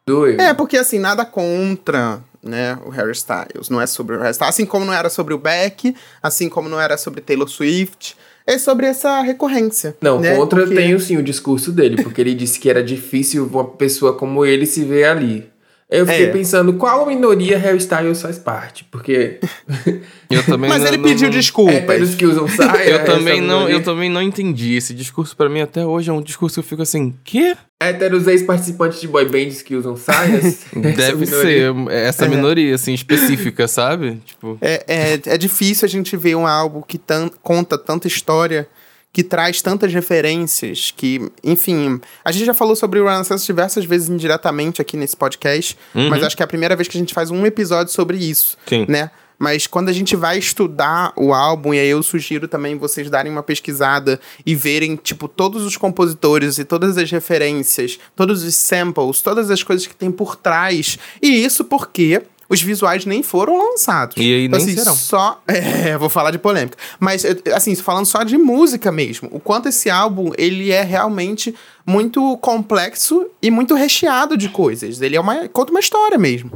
[0.07, 0.41] doeu.
[0.41, 3.69] É, porque assim, nada contra, né, o Harry Styles.
[3.69, 4.55] Não é sobre o Harry Styles.
[4.55, 8.17] Assim como não era sobre o Beck, assim como não era sobre Taylor Swift.
[8.51, 9.97] É sobre essa recorrência.
[10.01, 10.37] Não, né?
[10.37, 14.13] contra Porque- tem sim o discurso dele, porque ele disse que era difícil uma pessoa
[14.13, 15.49] como ele se ver ali.
[15.91, 16.31] Eu fiquei É.
[16.31, 18.85] pensando, qual minoria Harry Styles faz parte?
[18.85, 19.41] Porque
[20.31, 21.75] Eu também Mas não- ele não- pediu não- desculpas.
[21.75, 22.89] héteros que usam saia.
[22.89, 23.75] Eu essa também, não, minoria.
[23.75, 24.75] eu também não entendi.
[24.77, 27.57] Esse discurso pra mim até hoje é um discurso que eu fico assim, quê?
[27.83, 30.65] Héteros ex-participantes de boy bands que usam saias.
[30.71, 31.43] essa Deve minoria.
[31.43, 34.21] ser essa minoria, assim, específica, sabe?
[34.25, 38.69] Tipo, É, é, é difícil a gente ver um álbum que tan- conta tanta história,
[39.13, 44.09] que traz tantas referências, que, enfim, a gente já falou sobre o Renaissance diversas vezes
[44.09, 47.31] indiretamente aqui nesse podcast, mas acho que é a primeira vez que a gente faz
[47.31, 48.87] um episódio sobre isso, Sim.
[48.89, 49.11] né?
[49.43, 53.33] Mas quando a gente vai estudar o álbum, e aí eu sugiro também vocês darem
[53.33, 59.23] uma pesquisada e verem, tipo, todos os compositores e todas as referências, todos os samples,
[59.23, 60.99] todas as coisas que tem por trás.
[61.23, 64.17] E isso porque os visuais nem foram lançados.
[64.17, 64.97] E aí Então, nem assim, serão.
[64.97, 66.77] Só, é, vou falar de polêmica.
[66.99, 71.55] Mas, assim, falando só de música mesmo, o quanto esse álbum, ele é realmente
[71.87, 75.01] muito complexo e muito recheado de coisas.
[75.01, 76.51] Ele é uma, conta uma história mesmo.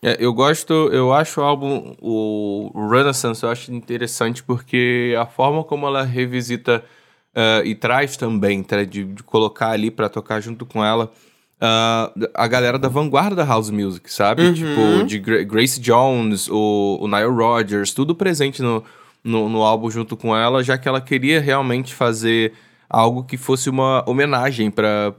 [0.00, 5.62] É, eu gosto, eu acho o álbum, o Renaissance, eu acho interessante porque a forma
[5.62, 6.82] como ela revisita
[7.34, 11.12] eh, e traz também, tá, de, de colocar ali pra tocar junto com ela
[11.60, 14.52] ah, a galera da vanguarda da house music, sabe?
[14.54, 18.82] Tipo, de Gra- Grace Jones, o, o Nile Rodgers, tudo presente no,
[19.22, 22.52] no, no álbum junto com ela, já que ela queria realmente fazer
[22.88, 25.12] algo que fosse uma homenagem pra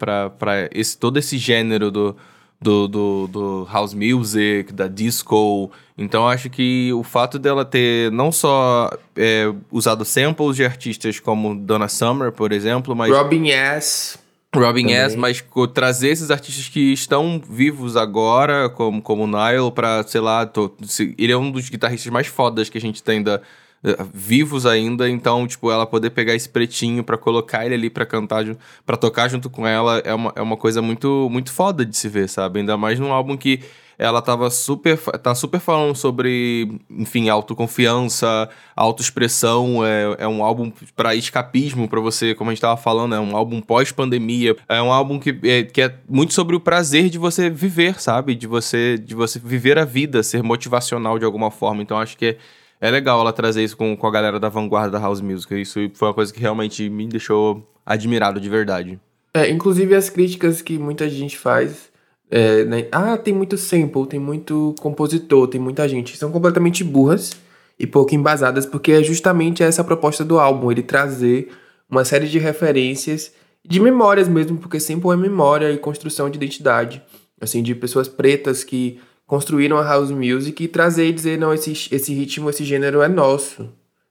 [0.74, 2.16] esse, todo esse gênero do,
[2.62, 5.72] do, do, do house music, da disco.
[5.98, 11.56] Então acho que o fato dela ter não só é, usado samples de artistas como
[11.56, 14.18] Donna Summer, por exemplo, mas Robin S.
[14.54, 14.96] Robin também.
[14.98, 20.20] S, mas trazer esses artistas que estão vivos agora, como, como o Nile, pra, sei
[20.22, 23.40] lá, tô- se- ele é um dos guitarristas mais fodas que a gente tem da,
[23.84, 28.06] eh, vivos ainda, então, tipo, ela poder pegar esse pretinho para colocar ele ali para
[28.06, 28.44] cantar,
[28.86, 32.10] para tocar junto com ela, é uma, é uma coisa muito, muito foda de se
[32.10, 32.60] ver, sabe?
[32.60, 33.62] Ainda mais num álbum que
[34.02, 41.14] ela tava super, tá super falando sobre, enfim, autoconfiança, autoexpressão, é, é um álbum para
[41.14, 45.20] escapismo, para você, como a gente tava falando, é um álbum pós-pandemia, é um álbum
[45.20, 48.34] que é, que é muito sobre o prazer de você viver, sabe?
[48.34, 52.26] De você, de você viver a vida, ser motivacional de alguma forma, então acho que
[52.26, 52.38] é
[52.82, 55.62] é legal ela trazer isso com, com a galera da vanguarda da house music.
[55.62, 59.00] Isso foi uma coisa que realmente me deixou admirado de verdade.
[59.36, 61.91] É, inclusive as críticas que muita gente faz.
[62.32, 62.88] É, né?
[62.94, 66.16] Ah, tem muito sample, tem muito compositor, tem muita gente.
[66.16, 67.34] São completamente burras
[67.78, 71.52] e pouco embasadas, porque é justamente essa a proposta do álbum, ele trazer
[71.90, 73.34] uma série de referências,
[73.68, 77.04] de memórias mesmo, porque sample é memória e construção de identidade.
[77.40, 81.72] Assim, de pessoas pretas que construíram a house music e trazer e dizer, não, esse,
[81.92, 83.68] esse ritmo, esse gênero é nosso,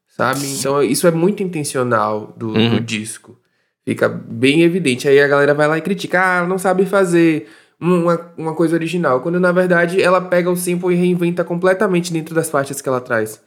[0.09, 0.45] sabe?
[0.47, 2.71] Então isso é muito intencional do, uhum.
[2.71, 3.39] do disco.
[3.85, 5.09] Fica bem evidente.
[5.09, 7.47] Aí a galera vai lá e critica, ah, não sabe fazer
[7.81, 9.21] uma, uma coisa original.
[9.21, 13.01] Quando na verdade ela pega o sample e reinventa completamente dentro das faixas que ela
[13.01, 13.41] traz.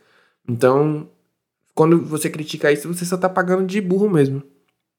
[0.47, 1.07] Então,
[1.75, 4.43] quando você critica isso, você só tá pagando de burro mesmo.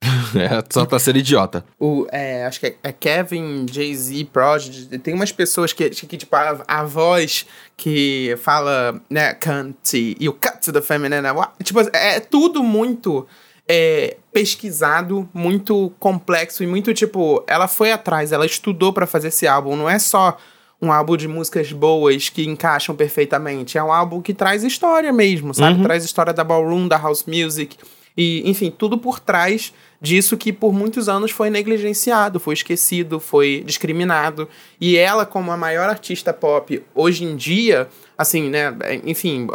[0.37, 1.65] é, só pra ser idiota.
[1.79, 4.99] O, é, acho que é, é Kevin, Jay-Z, Prodigy.
[4.99, 10.33] Tem umas pessoas que, que tipo, a, a voz que fala, né, cunt e o
[10.33, 11.23] cut da feminine.
[11.23, 13.27] Né, tipo, é tudo muito
[13.69, 19.47] é, pesquisado, muito complexo e muito, tipo, ela foi atrás, ela estudou para fazer esse
[19.47, 19.77] álbum.
[19.77, 20.37] Não é só
[20.81, 23.79] um álbum de músicas boas que encaixam perfeitamente.
[23.79, 25.79] É um álbum que traz história mesmo, sabe?
[25.79, 25.85] Uhum.
[25.85, 27.77] Traz história da ballroom, da house music.
[28.17, 33.63] E, enfim, tudo por trás disso que por muitos anos foi negligenciado, foi esquecido, foi
[33.67, 34.49] discriminado.
[34.81, 38.73] E ela, como a maior artista pop hoje em dia, assim, né,
[39.05, 39.49] enfim,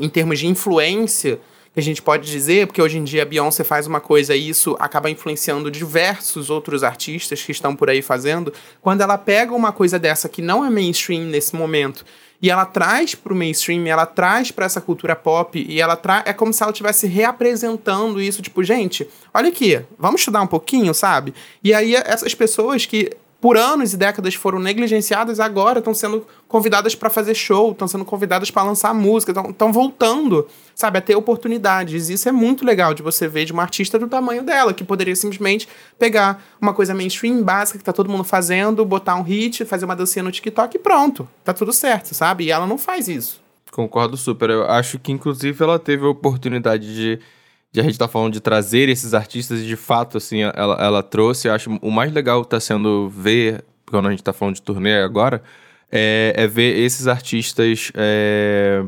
[0.00, 1.38] em termos de influência,
[1.72, 4.48] que a gente pode dizer, porque hoje em dia a Beyoncé faz uma coisa e
[4.48, 8.52] isso acaba influenciando diversos outros artistas que estão por aí fazendo.
[8.80, 12.04] Quando ela pega uma coisa dessa que não é mainstream nesse momento
[12.42, 16.24] e ela traz para o mainstream, ela traz para essa cultura pop e ela traz.
[16.26, 20.94] É como se ela estivesse reapresentando isso, tipo, gente, olha aqui, vamos estudar um pouquinho,
[20.94, 21.34] sabe?
[21.62, 26.94] E aí essas pessoas que por anos e décadas foram negligenciadas, agora estão sendo convidadas
[26.94, 32.10] para fazer show, estão sendo convidadas para lançar música, estão voltando, sabe, a ter oportunidades.
[32.10, 35.16] Isso é muito legal de você ver de uma artista do tamanho dela, que poderia
[35.16, 35.66] simplesmente
[35.98, 39.96] pegar uma coisa mainstream, básica, que tá todo mundo fazendo, botar um hit, fazer uma
[39.96, 41.26] dancinha no TikTok e pronto.
[41.42, 42.44] Tá tudo certo, sabe?
[42.44, 43.40] E ela não faz isso.
[43.70, 44.50] Concordo super.
[44.50, 47.20] Eu acho que, inclusive, ela teve a oportunidade de
[47.72, 51.02] de a gente tá falando de trazer esses artistas e de fato, assim, ela, ela
[51.02, 51.48] trouxe.
[51.48, 55.00] Eu acho o mais legal tá sendo ver, quando a gente tá falando de turnê
[55.00, 55.42] agora,
[55.90, 58.84] é, é ver esses artistas é,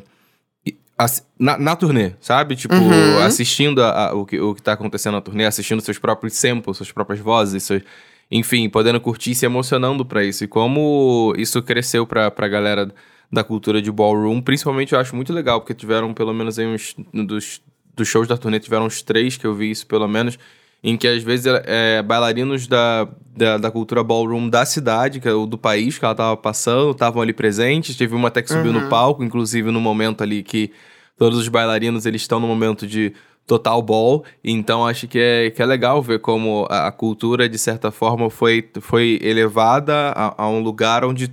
[1.39, 2.57] na, na turnê, sabe?
[2.57, 3.19] Tipo, uhum.
[3.23, 6.77] assistindo a, a, o, que, o que tá acontecendo na turnê, assistindo seus próprios samples,
[6.77, 7.83] suas próprias vozes, seus,
[8.31, 10.45] enfim, podendo curtir e se emocionando para isso.
[10.45, 12.93] E como isso cresceu pra, pra galera
[13.31, 16.95] da cultura de ballroom, principalmente eu acho muito legal, porque tiveram pelo menos aí uns
[17.13, 17.63] dos
[17.95, 20.39] dos shows da turnê tiveram uns três que eu vi isso, pelo menos,
[20.83, 25.33] em que às vezes é, bailarinos da, da, da, cultura ballroom da cidade, que é
[25.33, 27.97] o do país que ela tava passando, estavam ali presentes.
[27.97, 28.81] Teve uma até que subiu uhum.
[28.81, 30.73] no palco, inclusive no momento ali que
[31.17, 33.13] todos os bailarinos eles estão no momento de
[33.47, 34.25] total ball.
[34.43, 38.29] Então acho que é, que é legal ver como a, a cultura, de certa forma,
[38.29, 41.31] foi, foi elevada a, a um lugar onde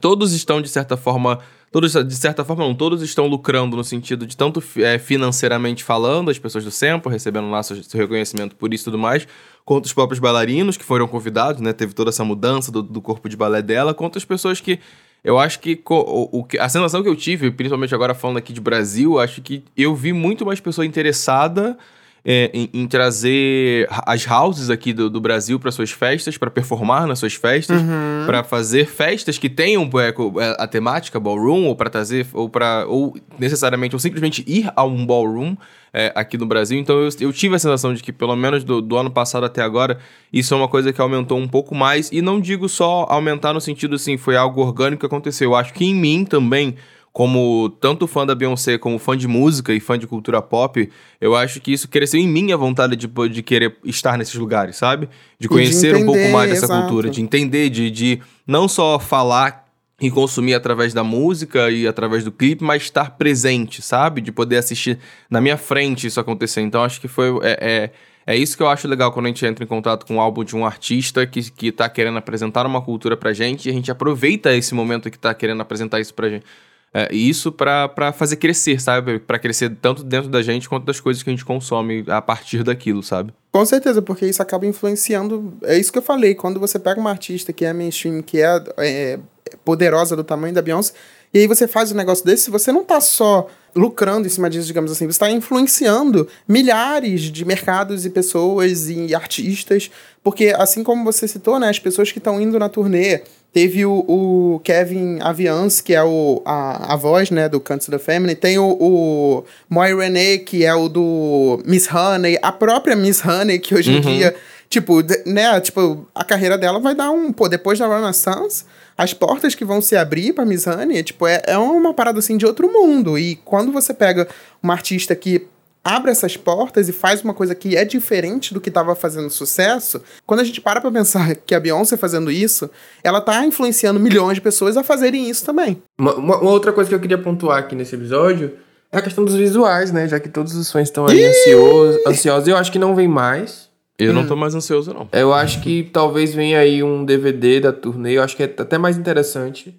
[0.00, 4.26] todos estão, de certa forma, todos, de certa forma, não, todos estão lucrando no sentido
[4.26, 8.72] de tanto é, financeiramente falando, as pessoas do Sample recebendo lá seu, seu, reconhecimento por
[8.72, 9.26] isso e tudo mais,
[9.64, 11.72] quanto os próprios bailarinos que foram convidados, né?
[11.72, 14.78] Teve toda essa mudança do, do corpo de balé dela, quanto as pessoas que.
[15.24, 18.60] Eu acho que o, o, a sensação que eu tive, principalmente agora falando aqui de
[18.60, 21.76] Brasil, acho que eu vi muito mais pessoa interessada
[22.24, 27.06] é, em, em, trazer as houses aqui do, do Brasil para suas festas, para performar
[27.06, 28.24] nas suas festas, uhum.
[28.26, 32.84] para fazer festas que tenham é, é, a temática ballroom, ou para trazer, ou para
[32.86, 35.56] ou necessariamente, ou simplesmente ir a um ballroom
[35.92, 36.78] é, aqui no Brasil.
[36.78, 39.62] Então eu, eu, tive a sensação de que, pelo menos do, do ano passado até
[39.62, 39.98] agora,
[40.32, 42.10] isso é uma coisa que aumentou um pouco mais.
[42.12, 45.50] E não digo só aumentar no sentido assim, foi algo orgânico que aconteceu.
[45.50, 46.76] Eu acho que em mim também
[47.12, 50.88] como tanto fã da Beyoncé como fã de música e fã de cultura pop,
[51.20, 54.76] eu acho que isso cresceu em mim a vontade de, de querer estar nesses lugares,
[54.76, 55.08] sabe?
[55.38, 56.82] De conhecer de entender, um pouco mais dessa exato.
[56.82, 59.68] cultura, de entender, de, de não só falar
[60.00, 64.20] e consumir através da música e através do clipe, mas estar presente, sabe?
[64.20, 66.60] De poder assistir na minha frente isso acontecer.
[66.60, 67.30] Então acho que foi.
[67.42, 67.90] É, é,
[68.32, 70.44] é isso que eu acho legal quando a gente entra em contato com um álbum
[70.44, 73.90] de um artista que, que tá querendo apresentar uma cultura pra gente e a gente
[73.90, 76.44] aproveita esse momento que tá querendo apresentar isso pra gente
[76.92, 79.18] É, isso pra fazer crescer, sabe?
[79.18, 82.62] Pra crescer tanto dentro da gente quanto das coisas que a gente consome a partir
[82.62, 83.32] daquilo, sabe?
[83.52, 85.52] Com certeza, porque isso acaba influenciando.
[85.62, 86.34] É isso que eu falei.
[86.34, 89.18] Quando você pega uma artista que é mainstream, que é, é
[89.64, 90.92] poderosa do tamanho da Beyoncé,
[91.32, 94.66] e aí você faz um negócio desse, você não tá só lucrando em cima disso,
[94.66, 99.90] digamos assim, você está influenciando milhares de mercados e pessoas e artistas,
[100.22, 104.04] porque assim como você citou, né, as pessoas que estão indo na turnê, teve o,
[104.06, 108.58] o Kevin Aviance, que é o, a, a voz, né, do Canto da Family, tem
[108.58, 113.74] o, o Moy René, que é o do Miss Honey, a própria Miss Honey, que
[113.74, 114.00] hoje em uhum.
[114.00, 114.34] dia,
[114.68, 118.64] tipo, né, tipo, a carreira dela vai dar um, pô, depois da Renaissance,
[118.98, 122.44] as portas que vão se abrir pra Mizane, tipo, é, é uma parada assim de
[122.44, 123.16] outro mundo.
[123.16, 124.26] E quando você pega
[124.60, 125.46] uma artista que
[125.88, 130.02] abre essas portas e faz uma coisa que é diferente do que estava fazendo sucesso,
[130.26, 132.70] quando a gente para pra pensar que a Beyoncé fazendo isso,
[133.02, 135.82] ela tá influenciando milhões de pessoas a fazerem isso também.
[135.98, 138.52] Uma, uma, outra coisa que eu queria pontuar aqui nesse episódio
[138.92, 140.06] é a questão dos visuais, né?
[140.06, 142.48] Já que todos os fãs estão aí ansiosos, ansiosos.
[142.48, 143.68] Eu acho que não vem mais.
[143.98, 144.14] Eu hum.
[144.14, 145.08] não tô mais ansioso, não.
[145.12, 148.16] Eu acho que talvez venha aí um DVD da turnê.
[148.16, 149.74] Eu acho que é até mais interessante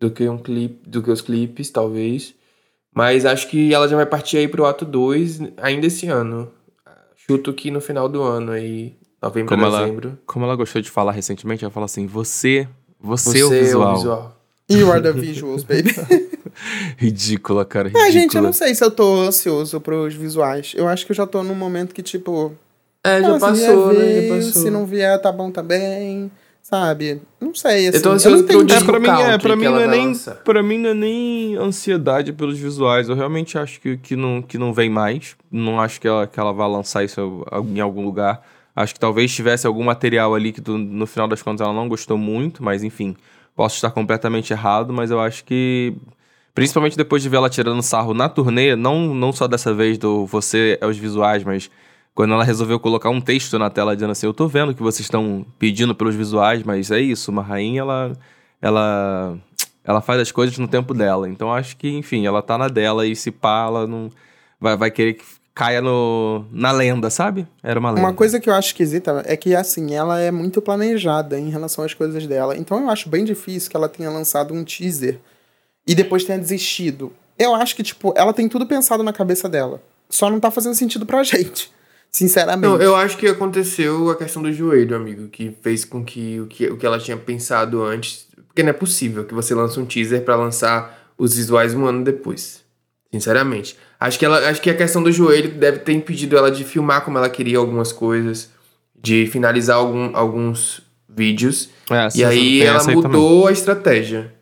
[0.00, 2.34] do que um clipe, do que os clipes, talvez.
[2.94, 6.50] Mas acho que ela já vai partir aí pro ato 2 ainda esse ano.
[7.16, 10.08] Chuto que no final do ano aí, novembro, como dezembro.
[10.08, 12.66] Ela, como ela gostou de falar recentemente, ela fala assim: você,
[13.00, 13.88] você, você é o visual.
[13.88, 14.36] É o visual.
[14.70, 15.94] You are the visuals, baby.
[16.96, 17.88] ridícula, cara.
[17.88, 18.08] Ridícula.
[18.08, 20.72] É, gente, eu não sei se eu tô ansioso pros visuais.
[20.76, 22.52] Eu acho que eu já tô num momento que, tipo,
[23.02, 24.22] é, já passou, né?
[24.28, 24.62] Já passou.
[24.62, 26.30] Se não vier, tá bom também.
[26.70, 27.20] Sabe?
[27.40, 27.96] Não sei, assim.
[27.98, 30.12] Eu tô ansioso pro é, pra mim, é, pra mim não é nem
[30.44, 33.08] Pra mim não é nem ansiedade pelos visuais.
[33.08, 35.36] Eu realmente acho que, que, não, que não vem mais.
[35.50, 38.40] Não acho que ela, que ela vá lançar isso em algum lugar.
[38.74, 42.16] Acho que talvez tivesse algum material ali que no final das contas ela não gostou
[42.16, 43.16] muito, mas enfim,
[43.56, 45.92] posso estar completamente errado, mas eu acho que
[46.54, 50.24] principalmente depois de ver ela tirando sarro na turnê, não, não só dessa vez do
[50.24, 51.68] você é os visuais, mas
[52.14, 55.06] quando ela resolveu colocar um texto na tela dizendo assim: Eu tô vendo que vocês
[55.06, 58.12] estão pedindo pelos visuais, mas é isso, uma rainha, ela.
[58.60, 59.38] Ela.
[59.82, 61.28] Ela faz as coisas no tempo dela.
[61.28, 64.10] Então acho que, enfim, ela tá na dela e se pá, ela não.
[64.60, 67.46] Vai, vai querer que caia no, na lenda, sabe?
[67.62, 68.06] Era uma lenda.
[68.06, 71.84] Uma coisa que eu acho esquisita é que, assim, ela é muito planejada em relação
[71.84, 72.56] às coisas dela.
[72.56, 75.18] Então eu acho bem difícil que ela tenha lançado um teaser
[75.86, 77.12] e depois tenha desistido.
[77.38, 79.82] Eu acho que, tipo, ela tem tudo pensado na cabeça dela.
[80.08, 81.70] Só não tá fazendo sentido pra gente.
[82.10, 82.68] Sinceramente.
[82.68, 86.46] Não, eu acho que aconteceu a questão do joelho, amigo, que fez com que o
[86.46, 88.26] que, o que ela tinha pensado antes.
[88.48, 92.02] Porque não é possível que você lance um teaser para lançar os visuais um ano
[92.02, 92.62] depois.
[93.12, 93.76] Sinceramente.
[93.98, 97.04] Acho que, ela, acho que a questão do joelho deve ter impedido ela de filmar
[97.04, 98.50] como ela queria algumas coisas,
[99.00, 101.70] de finalizar algum, alguns vídeos.
[101.90, 104.32] É, e aí ela mudou a estratégia.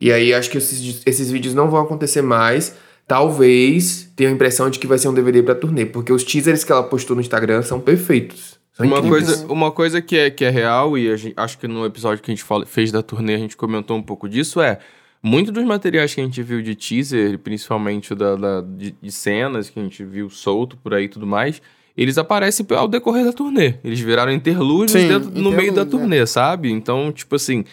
[0.00, 2.74] E aí acho que esses, esses vídeos não vão acontecer mais
[3.10, 6.62] talvez tenha a impressão de que vai ser um DVD pra turnê, porque os teasers
[6.62, 8.56] que ela postou no Instagram são perfeitos.
[8.72, 11.84] São uma coisa, uma coisa que é, que é real, e gente, acho que no
[11.84, 14.78] episódio que a gente fala, fez da turnê a gente comentou um pouco disso, é.
[15.20, 19.68] Muitos dos materiais que a gente viu de teaser, principalmente da, da de, de, cenas
[19.68, 21.60] que a gente viu solto por aí e tudo mais,
[21.96, 23.74] eles aparecem ao decorrer da turnê.
[23.82, 26.26] Eles viraram interlúdios Sim, dentro, no meio da turnê, é.
[26.26, 26.70] sabe?
[26.70, 27.64] Então, tipo assim,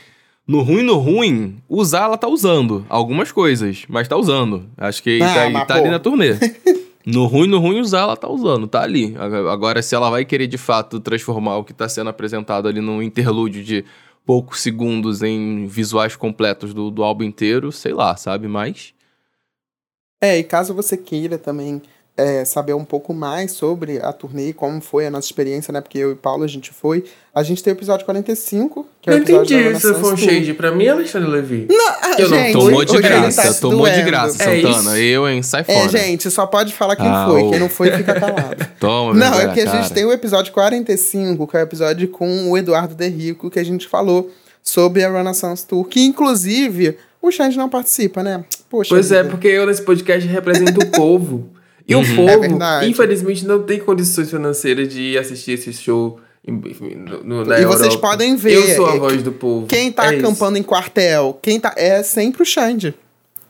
[0.48, 4.70] no ruim, no ruim, usar ela tá usando algumas coisas, mas tá usando.
[4.78, 6.34] Acho que ah, tá, tá ali na turnê.
[7.10, 9.16] No ruim, no ruim, usar ela tá usando, tá ali.
[9.50, 13.02] Agora, se ela vai querer de fato transformar o que tá sendo apresentado ali num
[13.02, 13.86] interlúdio de
[14.26, 18.50] poucos segundos em visuais completos do, do álbum inteiro, sei lá, sabe?
[18.50, 18.94] Mas.
[20.22, 21.82] É, e caso você queira também
[22.18, 25.80] é, saber um pouco mais sobre a turnê, como foi a nossa experiência, né?
[25.80, 27.06] Porque eu e Paulo a gente foi.
[27.34, 30.18] A gente tem o episódio 45, que é o episódio Eu entendi se foi um
[30.18, 31.68] shade pra mim, Alexandre Levi.
[31.70, 34.98] Não, eu gente, não tomou de graça, tá tomou de graça, é Santana.
[34.98, 35.86] eu, hein, sai é, fora.
[35.86, 37.50] É, gente, só pode falar quem ah, foi.
[37.52, 38.68] Quem não foi, fica calado.
[38.80, 42.50] Toma, Não, é que a gente tem o episódio 45, que é o episódio com
[42.50, 44.32] o Eduardo De Rico, que a gente falou
[44.64, 48.44] sobre a Renaissance Tour, que inclusive o Xande não participa, né?
[48.70, 49.22] Poxa pois vida.
[49.22, 51.57] é, porque eu nesse podcast represento o povo.
[51.88, 52.02] E uhum.
[52.02, 57.62] o povo, é infelizmente, não tem condições financeiras de assistir esse show no, no, E
[57.62, 57.78] Europa.
[57.78, 58.56] vocês podem ver.
[58.56, 59.68] Eu sou a voz do povo.
[59.68, 60.62] Quem tá é acampando isso.
[60.62, 61.74] em quartel, quem tá.
[61.78, 62.94] É sempre o Xande.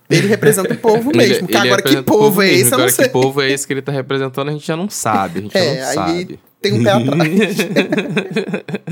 [0.09, 1.47] Ele representa o povo mesmo.
[1.49, 3.05] Ele, agora que povo, é esse, eu não sei.
[3.05, 5.39] que povo é esse que ele tá representando, a gente já não sabe.
[5.39, 6.39] A gente é, já não aí sabe.
[6.61, 7.57] Tem um pé atrás.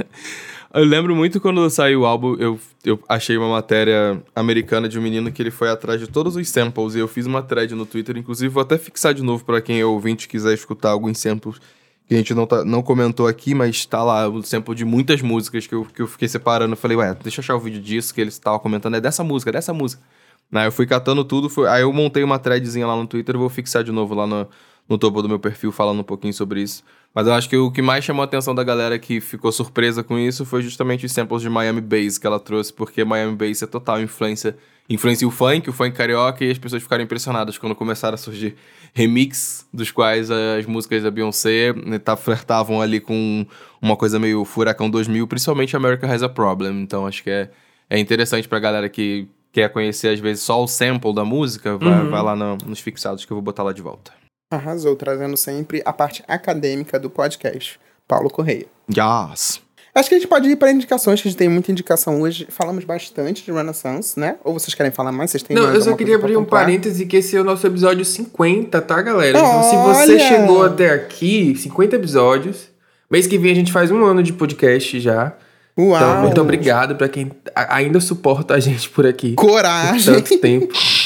[0.75, 5.01] Eu lembro muito quando saiu o álbum, eu, eu achei uma matéria americana de um
[5.01, 7.85] menino que ele foi atrás de todos os samples e eu fiz uma thread no
[7.85, 11.61] Twitter, inclusive vou até fixar de novo para quem é ouvinte quiser escutar alguns samples
[12.05, 15.21] que a gente não, tá, não comentou aqui, mas tá lá o sample de muitas
[15.21, 16.73] músicas que eu, que eu fiquei separando.
[16.73, 19.23] Eu falei, ué, deixa eu achar o vídeo disso que eles estavam comentando, é dessa
[19.23, 20.03] música, dessa música.
[20.51, 23.81] Né, eu fui catando tudo, aí eu montei uma threadzinha lá no Twitter, vou fixar
[23.81, 24.45] de novo lá no,
[24.89, 26.83] no topo do meu perfil falando um pouquinho sobre isso.
[27.15, 30.04] Mas eu acho que o que mais chamou a atenção da galera que ficou surpresa
[30.04, 33.61] com isso foi justamente os samples de Miami Bass que ela trouxe, porque Miami Bass
[33.63, 34.57] é total influência,
[34.89, 38.55] influencia o funk, o funk carioca, e as pessoas ficaram impressionadas quando começaram a surgir
[38.93, 43.45] remix, dos quais as músicas da Beyoncé né, tá, flertavam ali com
[43.82, 46.82] uma coisa meio Furacão 2000, principalmente America Has a Problem.
[46.82, 47.49] Então acho que é,
[47.89, 52.03] é interessante pra galera que quer conhecer, às vezes, só o sample da música, vai,
[52.09, 54.11] vai lá no- nos fixados que eu vou botar lá de volta.
[54.56, 57.80] Arrasou, trazendo sempre a parte acadêmica do podcast.
[58.08, 58.66] Paulo Correia.
[58.89, 59.62] Yes!
[59.95, 62.45] Acho que a gente pode ir para indicações, que a gente tem muita indicação hoje.
[62.49, 64.36] Falamos bastante de Renaissance, né?
[64.43, 65.32] Ou vocês querem falar mais?
[65.32, 67.66] Vocês têm Não, mais eu só queria abrir um parêntese que esse é o nosso
[67.66, 69.39] episódio 50, tá, galera?
[69.39, 72.68] Então, se você chegou até aqui, 50 episódios.
[73.10, 75.34] Mês que vem a gente faz um ano de podcast já.
[75.78, 75.95] Uau!
[75.95, 79.34] Então, muito obrigado pra quem ainda suporta a gente por aqui.
[79.34, 80.14] Por Coragem!
[80.16, 80.74] tanto tempo.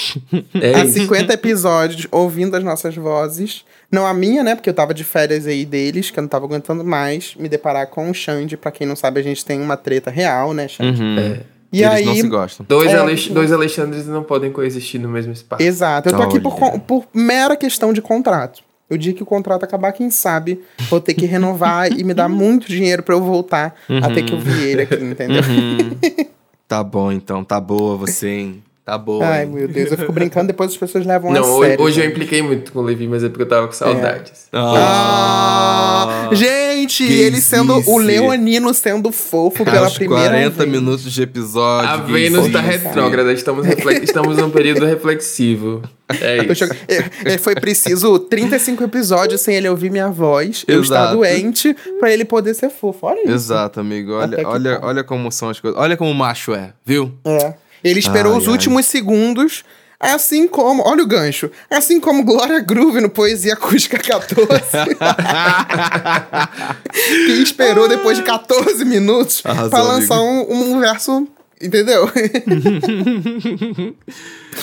[0.62, 0.94] É Há isso.
[1.00, 3.64] 50 episódios ouvindo as nossas vozes.
[3.92, 4.56] Não a minha, né?
[4.56, 7.88] Porque eu tava de férias aí deles, que eu não tava aguentando mais me deparar
[7.88, 8.56] com o Xande.
[8.56, 11.02] Pra quem não sabe, a gente tem uma treta real, né, Xande?
[11.02, 11.38] Uhum.
[11.72, 12.06] E Eles aí.
[12.06, 12.66] não se gostam.
[12.68, 15.62] Dois, É, Alex- dois Alexandres não podem coexistir no mesmo espaço.
[15.62, 16.10] Exato.
[16.10, 18.62] Eu tô aqui por, por mera questão de contrato.
[18.90, 22.28] O dia que o contrato acabar, quem sabe, vou ter que renovar e me dar
[22.30, 25.44] muito dinheiro pra eu voltar até que eu vi ele aqui, entendeu?
[26.68, 27.44] Tá bom, então.
[27.44, 28.64] Tá boa você, hein?
[28.90, 29.24] Tá boa.
[29.24, 29.50] Ai, hein?
[29.54, 31.84] meu Deus, eu fico brincando, depois as pessoas levam Não, a hoje, sério.
[31.86, 32.12] hoje eu gente.
[32.14, 34.48] impliquei muito com o Levi, mas é porque eu tava com saudades.
[34.52, 37.92] Ah, gente, que ele sendo existe.
[37.92, 40.70] o Leonino sendo fofo pela Aos primeira 40 vez.
[40.72, 41.88] minutos de episódio.
[41.90, 42.52] A Vênus existe.
[42.54, 43.68] tá retrógrada, estamos,
[44.02, 45.82] estamos num período reflexivo.
[46.20, 46.64] É isso.
[46.88, 51.16] é, é, Foi preciso 35 episódios sem ele ouvir minha voz, eu estar Exato.
[51.18, 53.06] doente, pra ele poder ser fofo.
[53.06, 53.32] Olha isso.
[53.32, 54.14] Exato, amigo.
[54.14, 55.80] Olha, olha, olha como são as coisas.
[55.80, 57.12] Olha como o macho é, viu?
[57.24, 57.54] É.
[57.84, 58.52] Ele esperou Ai, os ai.
[58.52, 59.64] últimos segundos,
[60.00, 60.88] assim como.
[60.88, 61.50] Olha o gancho.
[61.70, 64.50] Assim como Glória Groove no Poesia Acústica 14.
[67.26, 71.28] que esperou depois de 14 minutos pra lançar um, um verso.
[71.62, 72.10] Entendeu?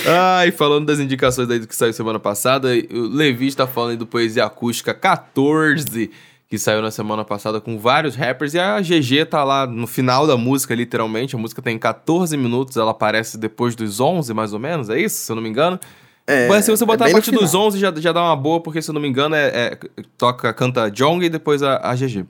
[0.07, 4.07] Ai, falando das indicações aí do que saiu semana passada, o Levi está falando do
[4.07, 6.11] Poesia Acústica 14,
[6.49, 10.27] que saiu na semana passada com vários rappers, e a GG tá lá no final
[10.27, 11.35] da música, literalmente.
[11.35, 15.17] A música tem 14 minutos, ela aparece depois dos 11, mais ou menos, é isso?
[15.17, 15.79] Se eu não me engano.
[16.27, 17.67] É, Mas se você botar é a partir dos final.
[17.67, 19.79] 11 já, já dá uma boa, porque se eu não me engano é, é-
[20.19, 22.27] toca, canta Jong e depois a, a GG.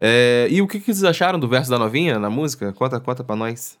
[0.00, 2.72] É, e o que, que vocês acharam do verso da novinha na música?
[2.72, 3.76] Conta, conta pra nós.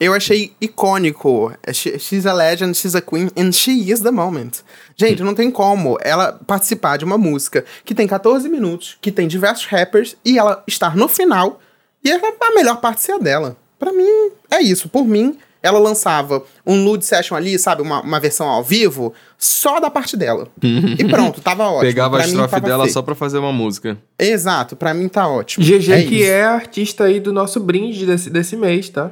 [0.00, 1.52] Eu achei icônico.
[1.62, 4.62] É, She- She's a legend, she's a queen, and she is the moment.
[4.96, 9.28] Gente, não tem como ela participar de uma música que tem 14 minutos, que tem
[9.28, 11.60] diversos rappers, e ela estar no final,
[12.02, 13.56] e a a melhor parte ser a dela.
[13.78, 14.88] Pra mim, é isso.
[14.88, 17.82] Por mim, ela lançava um nude session ali, sabe?
[17.82, 20.48] Uma, uma versão ao vivo, só da parte dela.
[20.62, 21.82] e pronto, tava ótimo.
[21.82, 23.98] Pegava a Pra mim, estrofe dela só pra fazer uma música.
[24.18, 25.64] Exato, pra mim tá ótimo.
[25.64, 26.30] GG é que isso.
[26.30, 29.10] é a artista aí do nosso brinde desse, desse mês, tá?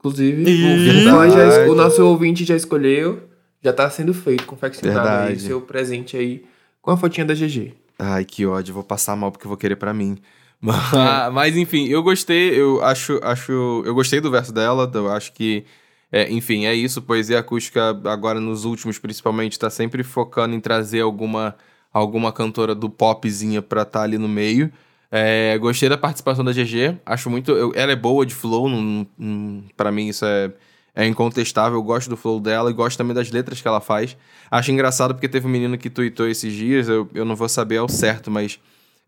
[0.00, 3.28] Inclusive, Ih, o, já o nosso ouvinte já escolheu,
[3.62, 5.42] já tá sendo feito, confeccionado aí, Verdade.
[5.42, 6.42] seu presente aí
[6.80, 7.74] com a fotinha da GG.
[7.98, 10.16] Ai, que ódio, vou passar mal porque eu vou querer pra mim.
[10.58, 10.76] Mas,
[11.34, 13.82] mas, enfim, eu gostei, eu acho, acho.
[13.84, 15.64] Eu gostei do verso dela, eu acho que.
[16.10, 17.02] é, enfim, é isso.
[17.02, 21.54] Poesia acústica, agora nos últimos, principalmente, tá sempre focando em trazer alguma,
[21.92, 24.72] alguma cantora do popzinha pra estar ali no meio.
[25.12, 27.50] É, gostei da participação da GG, acho muito.
[27.52, 30.52] eu- ela é boa de flow, não, não, pra mim isso é,
[30.94, 31.78] é incontestável.
[31.78, 34.16] Eu gosto do flow dela e gosto também das letras que ela faz.
[34.50, 37.78] Acho engraçado porque teve um menino que tweetou esses dias, eu, eu não vou saber
[37.78, 38.58] ao certo, mas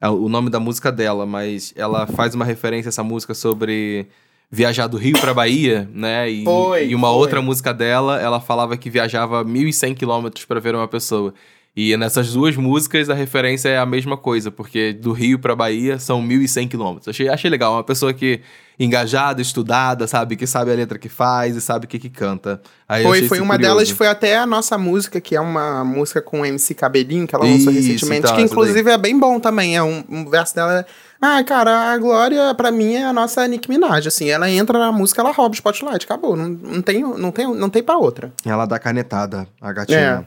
[0.00, 4.08] é o nome da música dela, mas ela faz uma referência a essa música sobre
[4.50, 6.28] viajar do Rio pra Bahia, né?
[6.28, 7.16] E, Foi, e uma foi.
[7.16, 11.32] outra música dela, ela falava que viajava 1.100 quilômetros pra ver uma pessoa.
[11.74, 15.98] E nessas duas músicas a referência é a mesma coisa, porque do Rio pra Bahia
[15.98, 17.08] são 1.100 quilômetros.
[17.08, 18.42] Achei, achei legal, uma pessoa que
[18.78, 22.60] engajada, estudada, sabe, que sabe a letra que faz e sabe o que que canta.
[22.86, 23.74] Aí Foi, foi uma curioso.
[23.76, 27.34] delas, foi até a nossa música, que é uma música com o MC Cabelinho, que
[27.34, 29.74] ela lançou Isso, recentemente, então, que inclusive é bem bom também.
[29.74, 30.84] É um, um verso dela.
[31.20, 34.06] Ah, cara, a Glória, pra mim, é a nossa Nicki Minaj.
[34.08, 36.36] Assim, ela entra na música, ela rouba o spotlight, acabou.
[36.36, 38.30] Não, não, tem, não, tem, não tem pra outra.
[38.44, 40.26] Ela dá canetada, a gatinha.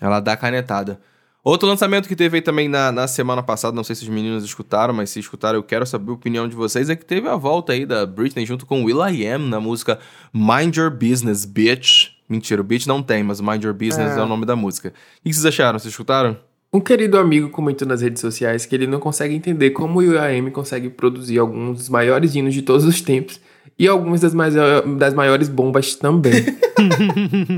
[0.00, 1.00] Ela dá canetada.
[1.42, 4.44] Outro lançamento que teve aí também na, na semana passada, não sei se os meninos
[4.44, 7.36] escutaram, mas se escutaram, eu quero saber a opinião de vocês, é que teve a
[7.36, 9.98] volta aí da Britney junto com Will I Am na música
[10.32, 12.12] Mind Your Business, Bitch.
[12.26, 14.22] Mentira, o Bitch não tem, mas Mind Your Business é, É.
[14.22, 14.88] o nome da música.
[15.20, 15.78] O que vocês acharam?
[15.78, 16.34] Vocês escutaram?
[16.72, 20.50] Um querido amigo comentou nas redes sociais que ele não consegue entender como o UAM
[20.50, 23.38] consegue produzir alguns dos maiores hinos de todos os tempos
[23.76, 24.54] E algumas das, mais,
[24.98, 26.32] das maiores bombas também.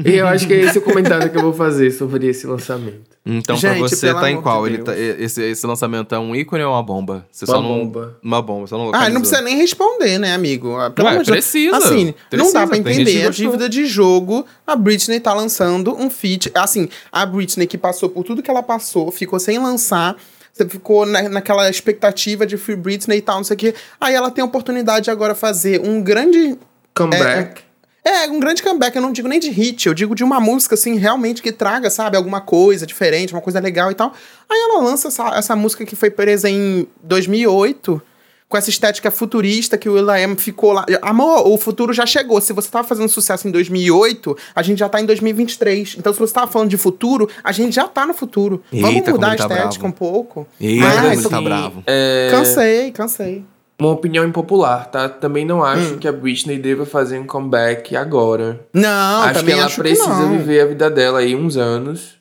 [0.04, 3.16] e eu acho que é esse o comentário que eu vou fazer sobre esse lançamento.
[3.28, 4.66] Então, Gente, pra você, tá em qual?
[4.66, 7.26] Ele tá- esse, esse lançamento é um ícone ou uma bomba?
[7.30, 7.68] Você Uma só não.
[7.68, 8.16] bomba.
[8.22, 9.12] Uma bomba, não Ah, localizou.
[9.14, 10.76] não precisa nem responder, né, amigo?
[10.76, 11.76] Ah, Pelo Ué, precisa.
[11.76, 14.46] Assim, não Precisa, dá pra entender a dívida de jogo.
[14.66, 16.50] A Britney tá lançando um feat.
[16.54, 20.16] Assim, a Britney que passou por tudo que ela passou, ficou sem lançar.
[20.56, 23.74] Você ficou na, naquela expectativa de Free Britney e tal, não sei o quê.
[24.00, 26.56] Aí ela tem a oportunidade de agora fazer um grande
[26.94, 27.62] Comeback.
[28.02, 30.76] É, um grande comeback, eu não digo nem de hit, eu digo de uma música,
[30.76, 34.14] assim, realmente que traga, sabe, alguma coisa diferente, uma coisa legal e tal.
[34.48, 38.00] Aí ela lança essa, essa música que foi presa em 2008,
[38.48, 40.86] com essa estética futurista que o Will.i.am ficou lá.
[41.02, 42.40] Amor, o futuro já chegou.
[42.40, 45.96] Se você tava fazendo sucesso em 2008, a gente já tá em 2023.
[45.98, 48.62] Então, se você tava falando de futuro, a gente já tá no futuro.
[48.72, 49.86] Vamos Eita, mudar a tá estética bravo.
[49.88, 50.46] um pouco.
[50.60, 51.82] Eita, Ah, como tá bravo.
[51.86, 53.44] É, Cansei, cansei.
[53.78, 55.06] Uma opinião impopular, tá?
[55.08, 55.98] Também não acho Hum.
[55.98, 58.60] que a Britney deva fazer um comeback agora.
[58.72, 60.38] Não, acho que ela acho precisa que não.
[60.38, 62.16] viver a vida dela aí uns anos.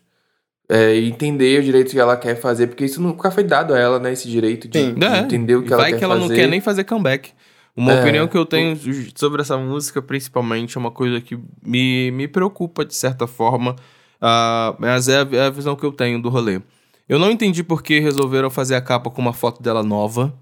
[0.69, 3.79] É, e entender o direito que ela quer fazer, porque isso nunca foi dado a
[3.79, 4.13] ela, né?
[4.13, 6.27] Esse direito de, de É, entender o que vai ela quer que ela fazer.
[6.29, 7.31] não quer nem fazer comeback.
[7.77, 8.01] Uma É.
[8.01, 8.77] opinião que eu tenho
[9.15, 13.75] sobre essa música, principalmente, é uma coisa que me, me preocupa de certa forma,
[14.21, 16.61] ah, mas é a, é a visão que eu tenho do rolê.
[17.07, 20.33] Eu não entendi por que resolveram fazer a capa com uma foto dela nova,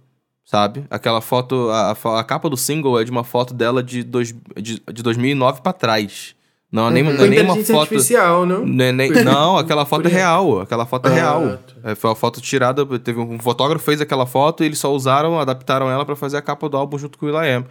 [0.46, 0.86] sabe?
[0.90, 4.80] Aquela foto, a, a capa do single é de uma foto dela de, dois, de,
[4.94, 6.36] de 2009 pra trás.
[6.74, 7.82] Não, nem, não Foi é nem uma inteligência foto...
[7.84, 8.66] artificial, não?
[8.68, 10.60] Não, é nem- não, aquela foto é real.
[10.62, 11.60] Aquela foto é Ah, real.
[11.84, 12.84] É, foi uma foto tirada.
[13.00, 16.42] Teve um fotógrafo fez aquela foto e eles só usaram, adaptaram ela pra fazer a
[16.42, 17.64] capa do álbum junto com o Will.i.am.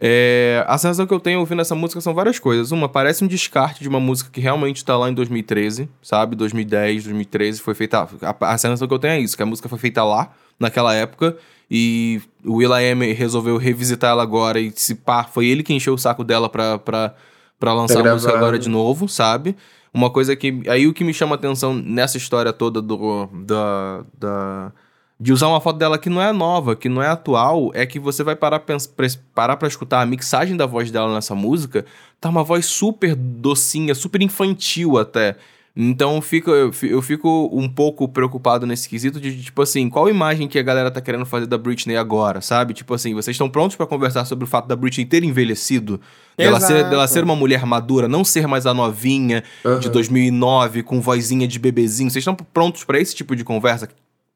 [0.00, 2.70] É, a sensação que eu tenho ouvindo essa música são várias coisas.
[2.72, 6.34] Uma, parece um descarte de uma música que realmente tá lá em 2013, sabe?
[6.34, 8.08] 2010, 2013 foi feita.
[8.22, 10.94] A, a sensação que eu tenho é isso, que a música foi feita lá, naquela
[10.94, 11.36] época,
[11.70, 15.98] e o Will.i.am resolveu revisitar ela agora e se pá, foi ele que encheu o
[15.98, 17.14] saco dela pra, pra,
[17.58, 19.56] pra lançar Pra a música agora de novo, sabe?
[19.92, 20.62] Uma coisa que.
[20.68, 23.26] Aí o que me chama atenção nessa história toda do.
[23.44, 24.04] Da.
[24.18, 24.72] da
[25.18, 27.98] de usar uma foto dela que não é nova, que não é atual, é que
[27.98, 31.86] você vai parar, pres- parar pra escutar a mixagem da voz dela nessa música,
[32.20, 35.36] tá uma voz super docinha, super infantil até.
[35.78, 40.08] Então fica, eu fi- eu fico um pouco preocupado nesse quesito de, tipo assim, qual
[40.08, 42.72] imagem que a galera tá querendo fazer da Britney agora, sabe?
[42.72, 46.00] Tipo assim, vocês estão prontos pra conversar sobre o fato da Britney ter envelhecido?
[46.36, 49.90] Dela ser, dela ser uma mulher madura, não ser mais a novinha de Aham.
[49.92, 52.10] 2009 com vozinha de bebezinho.
[52.10, 53.86] Vocês estão prontos pra esse tipo de conversa?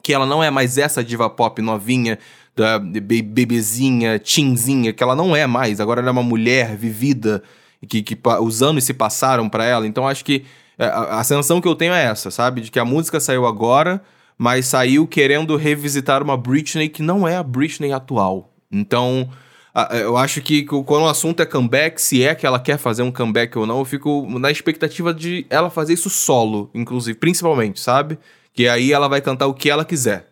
[0.03, 2.19] Que ela não é mais essa diva pop novinha,
[2.55, 5.81] da be- bebezinha, tinzinha, que ela não é mais.
[5.81, 7.43] Agora ela é uma mulher vivida,
[7.89, 9.87] que, que os anos se passaram pra ela.
[9.87, 10.45] Então acho que
[10.87, 12.61] a, a sensação que eu tenho é essa, sabe?
[12.63, 14.01] De que a música saiu agora,
[14.39, 18.53] mas saiu querendo revisitar uma Britney que não é a Britney atual.
[18.73, 19.29] Então,
[19.75, 23.03] a- eu acho que quando o assunto é comeback, se é que ela quer fazer
[23.03, 27.79] um comeback ou não, eu fico na expectativa de ela fazer isso solo, inclusive, principalmente,
[27.81, 28.19] sabe?
[28.53, 30.29] Que aí ela vai cantar o que ela quiser.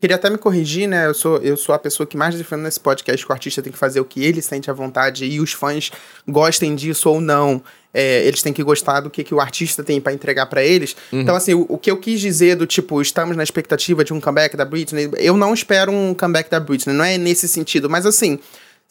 [0.00, 1.06] Queria até me corrigir, né?
[1.06, 3.72] Eu sou, eu sou a pessoa que mais defende nesse podcast que o artista tem
[3.72, 5.92] que fazer o que ele sente à vontade e os fãs
[6.26, 7.62] gostem disso ou não.
[7.94, 10.96] É, eles têm que gostar do que, que o artista tem pra entregar pra eles.
[11.12, 14.20] Então, assim, o, o que eu quis dizer do tipo, estamos na expectativa de um
[14.20, 18.06] comeback da Britney, eu não espero um comeback da Britney, não é nesse sentido, mas
[18.06, 18.38] assim.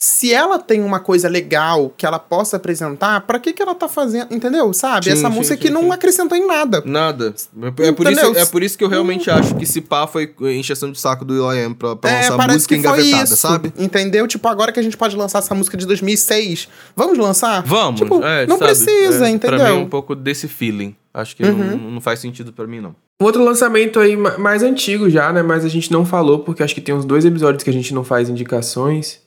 [0.04, 3.88] Se ela tem uma coisa legal que ela possa apresentar, pra que que ela tá
[3.88, 4.74] fazendo, entendeu?
[4.74, 5.06] Sabe?
[5.06, 6.82] Sim, Essa sim, música sim, que não acrescentou em nada.
[6.84, 7.36] Nada.
[7.78, 8.32] É por, Entendeu?
[8.32, 11.24] isso, é por isso que eu realmente acho que esse pá foi encheção de saco
[11.24, 13.72] do Will.i.am pra, pra É, lançar música que foi engavetada, isso, sabe?
[13.78, 14.28] Entendeu?
[14.28, 17.62] Tipo, agora que a gente pode lançar essa música de 2006, vamos lançar?
[17.64, 18.72] Vamos, Tipo, é, não sabe?
[18.72, 19.60] precisa, É, entendeu?
[19.60, 20.96] Pra mim é um pouco desse feeling.
[21.14, 21.54] Acho que Uhum.
[21.78, 22.96] não, não faz sentido pra mim, não.
[23.22, 25.44] Um outro lançamento aí ma- mais antigo já, né?
[25.44, 27.94] Mas a gente não falou, porque acho que tem uns dois episódios que a gente
[27.94, 29.21] não faz indicações.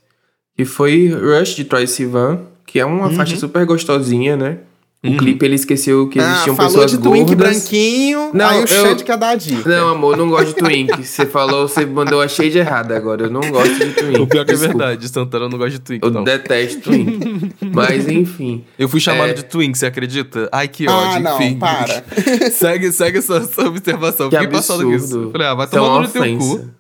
[0.57, 4.59] Que foi Rush de Troy Sivan, que é uma faixa super gostosinha, né?
[5.03, 5.17] O Uhum.
[5.19, 8.67] clipe ele esqueceu que ah, existiam falou pessoas de Twink branquinho, Não, aí o eu-
[8.69, 9.69] Chad quer dar a dica.
[9.69, 10.97] Não, amor, eu não gosto de Twink.
[11.05, 13.25] Você falou, você mandou a shade errada agora.
[13.25, 14.19] Eu não gosto de Twink.
[14.21, 16.25] O pior que é verdade, Santana não gosta de Twink, Eu não.
[16.25, 17.53] detesto Twink.
[17.61, 18.65] Mas enfim.
[18.79, 19.35] Eu fui chamado É.
[19.35, 20.49] de Twink, você acredita?
[20.51, 21.59] Ai, que Ah, ódio, não, enfim.
[21.59, 22.03] para.
[22.51, 24.31] segue, segue essa, essa observação.
[24.31, 25.05] Que Fiquei passado com isso.
[25.05, 25.33] absurdo.
[25.33, 26.71] Falei, ah, vai é tomar no teu cu.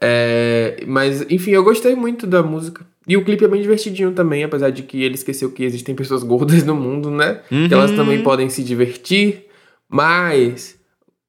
[0.00, 2.86] É, mas, enfim, eu gostei muito da música.
[3.08, 6.22] E o clipe é bem divertidinho também, apesar de que ele esqueceu que existem pessoas
[6.22, 7.40] gordas no mundo, né?
[7.50, 7.68] Uhum.
[7.68, 9.46] Que elas também podem se divertir.
[9.88, 10.76] Mas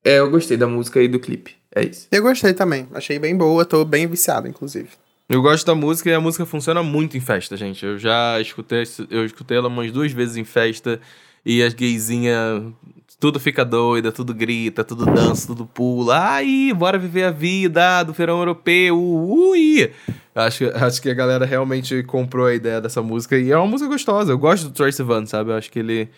[0.03, 1.55] é, eu gostei da música e do clipe.
[1.75, 2.07] É isso.
[2.11, 4.89] Eu gostei também, achei bem boa, tô bem viciado, inclusive.
[5.29, 7.85] Eu gosto da música e a música funciona muito em festa, gente.
[7.85, 10.99] Eu já escutei, eu escutei ela umas duas vezes em festa
[11.45, 12.63] e as gaysinhas,
[13.19, 16.17] tudo fica doida, tudo grita, tudo dança, tudo pula.
[16.19, 18.97] Ai, bora viver a vida do verão europeu.
[19.01, 19.91] Ui!
[20.35, 23.89] Acho, acho que a galera realmente comprou a ideia dessa música e é uma música
[23.89, 24.31] gostosa.
[24.31, 25.51] Eu gosto do Troye Sivan, sabe?
[25.51, 26.09] Eu acho que ele.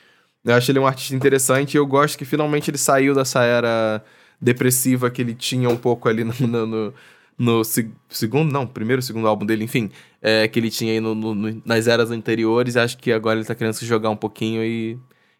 [0.43, 4.04] Eu acho ele um artista interessante e eu gosto que finalmente ele saiu dessa era
[4.41, 6.34] depressiva que ele tinha um pouco ali no.
[6.47, 6.93] no, no-
[7.38, 9.89] no seg- segundo, não, primeiro, segundo álbum dele, enfim,
[10.22, 12.76] é, que ele tinha aí no- no- nas eras anteriores.
[12.76, 14.97] Acho que agora ele tá querendo se jogar um pouquinho e.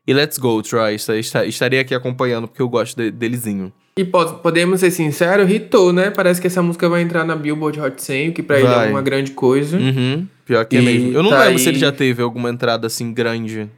[0.10, 0.96] E let's go, Troy.
[0.96, 3.72] Esta- esta- Estarei aqui acompanhando porque eu gosto de- delezinho.
[3.96, 6.10] E po- podemos ser sinceros, hitou, né?
[6.10, 8.88] Parece que essa música vai entrar na Billboard Hot 100, o que pra ele Vai.
[8.88, 9.78] é uma grande coisa.
[9.78, 11.12] Uhum, pior que é E mesmo.
[11.14, 13.70] Eu não tá lembro aí- se ele já teve alguma entrada assim grande.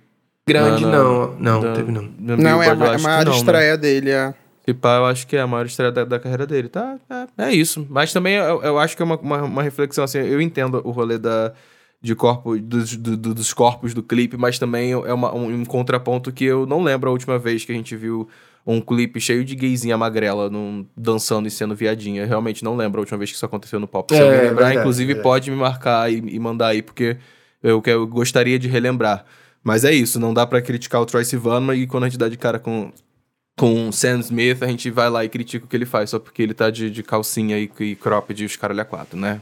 [0.47, 1.35] Grande, Na- não.
[1.37, 2.07] Não, da- teve não.
[2.17, 3.37] Não, é a, ma- a maior não, né?
[3.37, 4.09] estreia dele.
[4.11, 4.33] É.
[4.65, 6.69] Se pá, eu acho que é a maior estreia da, da carreira dele.
[6.69, 6.95] Tá,
[7.37, 7.85] é, é isso.
[7.89, 10.19] Mas também eu, eu acho que é uma, uma, uma reflexão assim.
[10.19, 11.51] Eu entendo o rolê da,
[12.01, 15.65] de corpo, dos, do- do- dos corpos do clipe, mas também é uma- um, um
[15.65, 18.27] contraponto que eu não lembro a última vez que a gente viu
[18.65, 22.23] um clipe cheio de gayzinha magrela num, dançando e sendo viadinha.
[22.23, 24.13] Eu realmente não lembro a última vez que isso aconteceu no pop.
[24.13, 25.23] Se É, alguém lembrar, inclusive, verdade.
[25.23, 27.17] pode me marcar e, e mandar aí, porque
[27.61, 29.25] eu, que- eu gostaria de relembrar.
[29.63, 32.27] Mas é isso, não dá pra criticar o Troy Sivan e quando a gente dá
[32.27, 32.91] de cara com,
[33.59, 36.17] com o Sam Smith, a gente vai lá e critica o que ele faz, só
[36.19, 39.39] porque ele tá de, de calcinha e, e cropped e os caralho a quatro, né?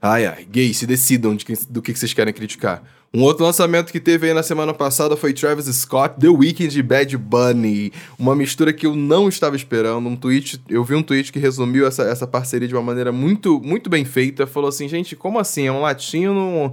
[0.00, 2.82] Ai, ai, gays, se decidam de quem- do que, que vocês querem criticar.
[3.14, 6.82] Um outro lançamento que teve aí na semana passada foi Travis Scott, The Weeknd e
[6.82, 7.92] Bad Bunny.
[8.18, 10.08] Uma mistura que eu não estava esperando.
[10.08, 13.60] Um tweet, eu vi um tweet que resumiu essa, essa parceria de uma maneira muito,
[13.60, 14.46] muito bem feita.
[14.46, 15.66] Falou assim, gente, como assim?
[15.66, 16.72] É um latino, um,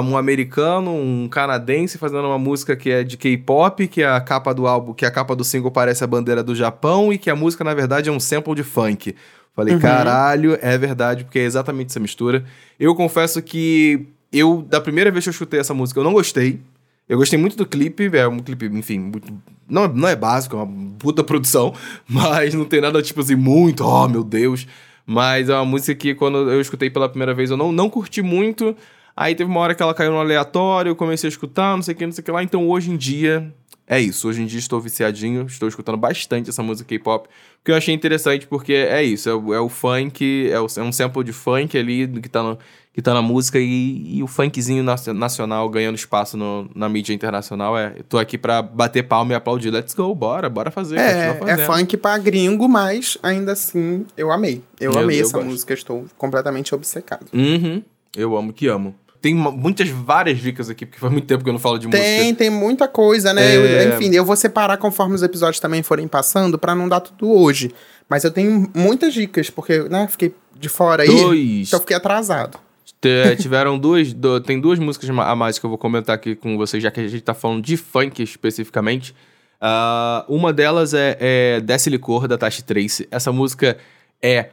[0.00, 4.68] um americano, um canadense fazendo uma música que é de K-pop, que a capa do
[4.68, 7.64] álbum, que a capa do single parece a bandeira do Japão e que a música,
[7.64, 9.16] na verdade, é um sample de funk.
[9.64, 12.44] Falei, caralho, é verdade, porque é exatamente essa mistura.
[12.78, 16.60] Eu confesso que eu, da primeira vez que eu escutei essa música, eu não gostei.
[17.08, 19.32] Eu gostei muito do clipe, é um clipe, enfim, muito-
[19.68, 21.74] não, é- não é básico, é uma puta produção,
[22.08, 24.66] mas não tem nada, tipo assim, muito, oh meu Deus.
[25.04, 28.22] Mas é uma música que quando eu escutei pela primeira vez eu não, não curti
[28.22, 28.76] muito.
[29.16, 31.94] Aí teve uma hora que ela caiu no aleatório, eu comecei a escutar, não sei
[31.94, 32.42] o que, não sei o que lá.
[32.44, 33.52] Então hoje em dia,
[33.90, 34.28] é isso.
[34.28, 37.28] Hoje em dia estou viciadinho, estou escutando bastante essa música K-pop.
[37.58, 40.82] Porque eu achei interessante, porque é isso, é o, é o funk, é, o- é
[40.82, 42.58] um sample de funk ali que tá, no-
[42.94, 47.12] que tá na música e, e o funkzinho nacio- nacional ganhando espaço no- na mídia
[47.12, 47.76] internacional.
[47.76, 49.70] É, eu tô aqui pra bater palma e aplaudir.
[49.70, 50.96] Let's go, bora, bora fazer.
[50.98, 54.62] É, continua é funk pra gringo, mas ainda assim eu amei.
[54.80, 55.46] Eu, Eu- amei eu essa gosto.
[55.50, 57.26] música, estou completamente obcecado.
[57.34, 57.82] Uhum.
[58.16, 58.94] Eu amo que amo.
[59.20, 62.20] Tem muitas, várias dicas aqui, porque faz muito tempo que eu não falo de Tem,
[62.20, 62.38] música.
[62.38, 63.54] tem muita coisa, né?
[63.54, 63.56] É.
[63.56, 67.30] Eu- enfim, eu vou separar conforme os episódios também forem passando pra não dar tudo
[67.30, 67.70] hoje.
[68.08, 71.08] Mas eu tenho muitas dicas, porque, né, fiquei de fora aí.
[71.08, 71.68] Dois.
[71.68, 72.58] Então fiquei atrasado.
[73.00, 74.12] Te- tiveram duas.
[74.12, 77.00] do- tem duas músicas a mais que eu vou comentar aqui com vocês, já que
[77.00, 79.14] a gente tá falando de funk especificamente.
[79.60, 83.06] Ah, uma delas é, é Desce Licor, da Tashi Trace.
[83.10, 83.76] Essa música
[84.22, 84.48] é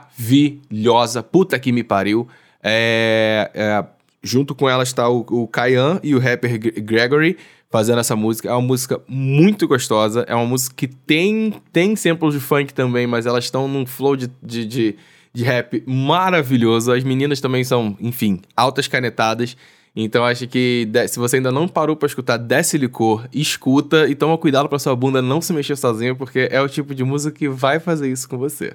[0.00, 1.22] maravilhosa.
[1.22, 2.28] Puta que me pariu.
[2.62, 3.84] É, é,
[4.22, 7.36] junto com ela está o, o Kyan e o rapper Gre- Gregory
[7.70, 8.48] fazendo essa música.
[8.48, 10.24] É uma música muito gostosa.
[10.28, 14.16] É uma música que tem, tem samples de funk também, mas elas estão num flow
[14.16, 14.96] de, de, de,
[15.32, 16.92] de rap maravilhoso.
[16.92, 19.56] As meninas também são, enfim, altas canetadas.
[19.94, 24.38] Então acho que se você ainda não parou pra escutar Desce Licor, escuta e toma
[24.38, 27.48] cuidado pra sua bunda não se mexer sozinha, porque é o tipo de música que
[27.48, 28.74] vai fazer isso com você.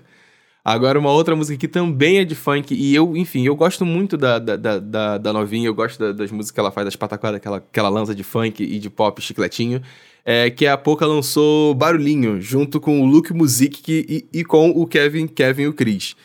[0.68, 4.18] Agora, uma outra música que também é de funk, e eu, enfim, eu gosto muito
[4.18, 7.40] da, da, da, da- novinha, eu gosto da- das músicas que ela faz, das pataquadas
[7.40, 9.80] que ela, que ela lança de funk e de pop chicletinho,
[10.26, 14.88] é, que a Poca lançou Barulhinho, junto com o Luke Music e, e com o
[14.88, 16.16] Kevin, Kevin e o Chris.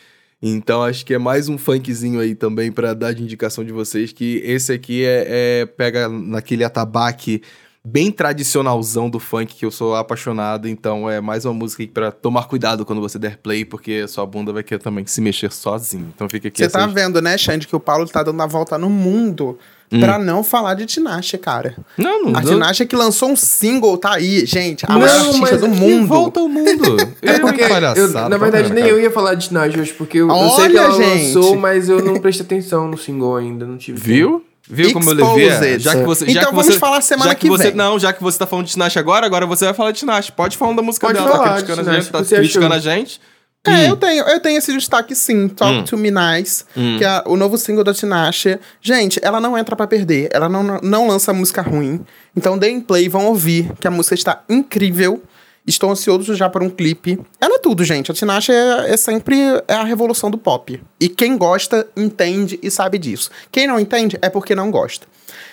[0.41, 4.11] Então, acho que é mais um funkzinho aí também pra dar de indicação de vocês,
[4.11, 7.43] que esse aqui é, é- pega naquele atabaque
[7.83, 12.43] bem tradicionalzão do funk que eu sou apaixonado, então é mais uma música pra tomar
[12.47, 16.11] cuidado quando você der play, porque sua bunda vai querer também se mexer sozinho.
[16.15, 18.77] Então fica aqui Você tá vendo, né, Xande, que o Paulo tá dando a volta
[18.77, 19.57] no mundo
[19.89, 21.75] pra não falar de Tinashe, cara.
[21.97, 22.53] Não, não, A não.
[22.53, 24.85] Tinashe que lançou um single, tá aí, gente.
[24.85, 26.07] A Não, maior artista do que mundo.
[26.07, 26.95] Volta ao mundo.
[27.21, 28.87] É porque, eu, na verdade, para, nem cara.
[28.95, 31.33] eu ia falar de Tinashe hoje, porque eu, eu sei que Olha, ela gente.
[31.35, 34.43] lançou, mas eu não prestei atenção no single ainda, não tive tempo.
[34.71, 34.85] Viu?
[34.85, 35.47] Viu como eu levei?
[35.47, 35.79] Exposed.
[35.83, 37.75] Já que você, já Então que vamos você, falar semana já que, que você, vem.
[37.75, 40.31] Não, já que você tá falando de Tinashe agora, agora você vai falar de Tinashe.
[40.31, 41.29] Pode falar da música Pode dela.
[41.31, 42.77] falar tá criticando a gente, tá você criticando achou?
[42.91, 43.21] a gente.
[43.67, 45.83] É, eu tenho, eu tenho esse destaque sim, Talk Hum.
[45.83, 46.95] to Me Nice, Hum.
[46.97, 48.57] que é o novo single da Tinashe.
[48.81, 52.03] Gente, ela não entra pra perder, ela não, não lança música ruim.
[52.35, 55.21] Então deem play, vão ouvir, que a música está incrível.
[55.65, 57.19] Estou ansioso já por um clipe.
[57.39, 58.11] Ela é tudo, gente.
[58.11, 59.35] A Tinashe é, é sempre
[59.67, 60.81] é a revolução do pop.
[60.99, 63.29] E quem gosta, entende e sabe disso.
[63.51, 65.05] Quem não entende, é porque não gosta.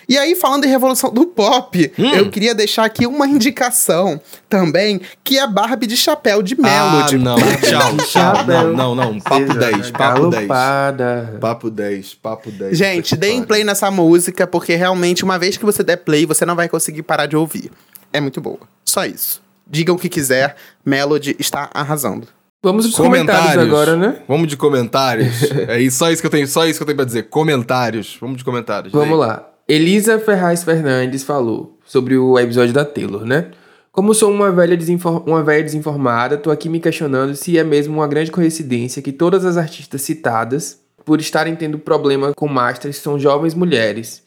[0.09, 2.15] E aí, falando em revolução do pop, Hum.
[2.15, 7.19] eu queria deixar aqui uma indicação também, que é Barbie de chapéu de Ah, Melody.
[7.19, 8.07] não, tchau, tchau.
[8.07, 8.75] Chapéu.
[8.75, 9.21] Não, não, não.
[9.21, 10.47] Papo Seja 10, papo 10.
[10.47, 11.39] galopada.
[11.39, 12.77] Papo 10, papo 10.
[12.79, 13.47] Gente, deem pariu.
[13.47, 17.03] play nessa música, porque realmente, uma vez que você der play, você não vai conseguir
[17.03, 17.71] parar de ouvir.
[18.11, 18.61] É muito boa.
[18.87, 19.47] Só isso.
[19.69, 22.27] Digam o que quiser, Melody está arrasando.
[22.63, 24.23] Vamos aos comentários, agora, né?
[24.27, 25.43] Vamos de comentários.
[25.69, 27.25] é isso, só isso que eu tenho, só isso que eu tenho pra dizer.
[27.25, 28.17] Comentários.
[28.21, 28.93] Vamos de comentários.
[28.93, 29.33] Vamos Leia.
[29.33, 29.51] lá.
[29.69, 33.51] Elisa Ferraz Fernandes falou sobre o episódio da Taylor, né?
[33.93, 34.79] Como sou uma velha,
[35.27, 39.45] uma velha desinformada, tô aqui me questionando se é mesmo uma grande coincidência que todas
[39.45, 44.23] as artistas citadas, por estarem tendo problema com masters, são jovens mulheres.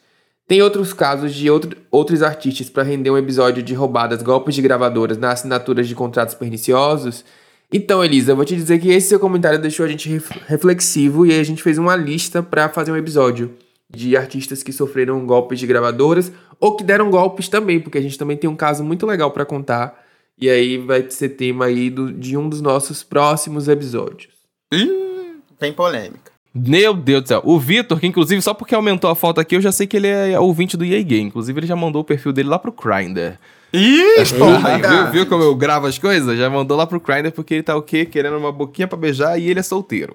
[0.52, 4.62] Tem outros casos de outro- outros artistas para render um episódio de roubadas, golpes de
[4.62, 7.24] gravadoras nas assinaturas de contratos perniciosos?
[7.72, 11.26] Então, Elisa, eu vou te dizer que esse seu comentário deixou a gente ref- reflexivo
[11.26, 13.54] e a gente fez uma lista para fazer um episódio
[13.90, 18.18] de artistas que sofreram golpes de gravadoras ou que deram golpes também, porque a gente
[18.18, 20.04] também tem um caso muito legal para contar.
[20.38, 24.34] E aí vai ser tema aí do- de um dos nossos próximos episódios.
[25.58, 26.31] Tem polêmica.
[26.54, 27.42] Meu Deus do céu.
[27.46, 30.08] O Vitor, que inclusive, só porque aumentou a foto aqui, eu já sei que ele
[30.08, 31.28] é ouvinte do EA Game.
[31.28, 33.38] Inclusive, ele já mandou o perfil dele lá pro Grindr.
[33.74, 36.38] Ih, viu, viu como eu gravo as coisas?
[36.38, 38.06] Já mandou lá pro Grindr porque ele tá o quê?
[38.06, 40.14] Querendo uma boquinha pra beijar e ele é solteiro.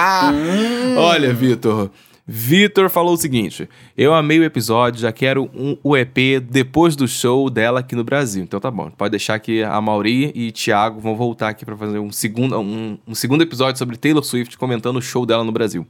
[0.98, 1.88] Olha, Vitor.
[2.26, 7.08] Vitor falou o seguinte: Eu amei o episódio, já quero um, o EP depois do
[7.08, 8.44] show dela aqui no Brasil.
[8.44, 11.98] Então tá bom, pode deixar que a Mauri e Thiago vão voltar aqui pra fazer
[11.98, 15.86] um segundo, um, um segundo episódio sobre Taylor Swift comentando o show dela no Brasil.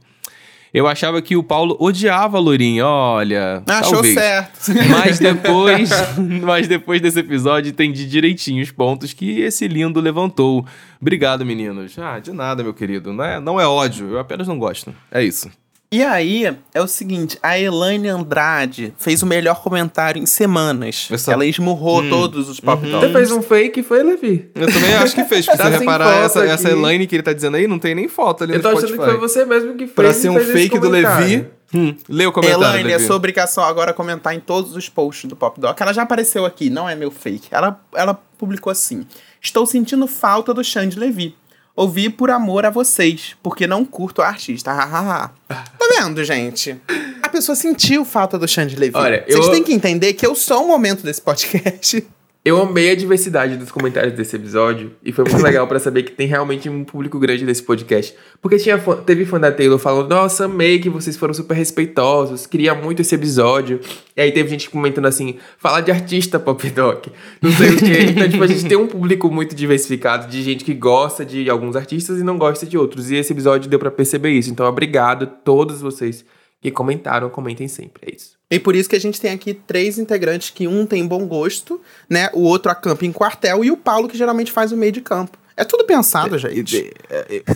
[0.73, 3.61] Eu achava que o Paulo odiava a Lourinha, olha.
[3.67, 4.15] achou talvez.
[4.15, 4.71] certo.
[4.89, 5.91] Mas depois,
[6.41, 10.65] mas depois desse episódio entendi direitinho os pontos que esse lindo levantou.
[10.99, 11.95] Obrigado, meninos.
[11.99, 13.13] Ah, de nada, meu querido.
[13.13, 14.91] Não é, não é ódio, eu apenas não gosto.
[15.11, 15.47] É isso.
[15.93, 21.07] E aí, é o seguinte, a Elaine Andrade fez o melhor comentário em semanas.
[21.27, 24.49] Ela esmurrou todos os pop Você fez um fake e foi Levi.
[24.55, 25.45] Eu também acho que fez.
[25.53, 26.49] Se Tá reparar, essa, aqui.
[26.51, 28.69] essa Elaine que ele tá dizendo aí, não tem nem foto ali Eu no tô
[28.69, 29.03] achando Spotify.
[29.03, 30.89] que foi você mesmo que fez Pra ser um fake do.
[30.89, 31.45] Levi.
[31.75, 35.35] Hum, lê o comentário, Elaine, é sua obrigação agora comentar em todos os posts do
[35.35, 35.79] Pop Doc.
[35.79, 37.47] Ela já apareceu aqui, não é meu fake.
[37.51, 39.05] Ela, ela publicou assim:
[39.41, 41.35] Estou sentindo falta do Xande Levi.
[41.75, 44.71] Ouvi por amor a vocês, porque não curto a artista.
[44.71, 45.31] Hahaha.
[45.47, 45.63] tá
[45.97, 46.79] vendo, gente?
[47.21, 48.95] A pessoa sentiu falta do Xande Levi.
[48.95, 52.05] Olha, Vocês eu- têm que entender que eu sou o momento desse podcast.
[52.45, 56.11] Eu amei a diversidade dos comentários desse episódio e foi muito legal pra saber que
[56.11, 58.13] tem realmente um público grande desse podcast.
[58.41, 62.45] Porque tinha fã- teve fã da Taylor falando: Nossa, amei que vocês foram super respeitosos,
[62.45, 63.79] queria muito esse episódio.
[64.17, 67.07] E aí teve gente comentando assim: Fala de artista, Pop Doc.
[67.41, 68.07] Não sei o quê.
[68.09, 71.77] Então, tipo, a gente tem um público muito diversificado de gente que gosta de alguns
[71.77, 73.09] artistas e não gosta de outros.
[73.09, 74.51] E esse episódio deu pra perceber isso.
[74.51, 76.25] Então, obrigado a todos vocês
[76.63, 77.29] que comentaram.
[77.29, 78.01] Comentem sempre.
[78.09, 78.37] É isso.
[78.49, 81.81] E por isso que a gente tem aqui três integrantes que um tem bom gosto,
[82.09, 82.29] né?
[82.33, 85.37] O outro acampa em quartel e o Paulo que geralmente faz o meio de campo.
[85.55, 86.91] É tudo pensado, gente.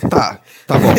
[0.08, 0.94] Tá, tá bom.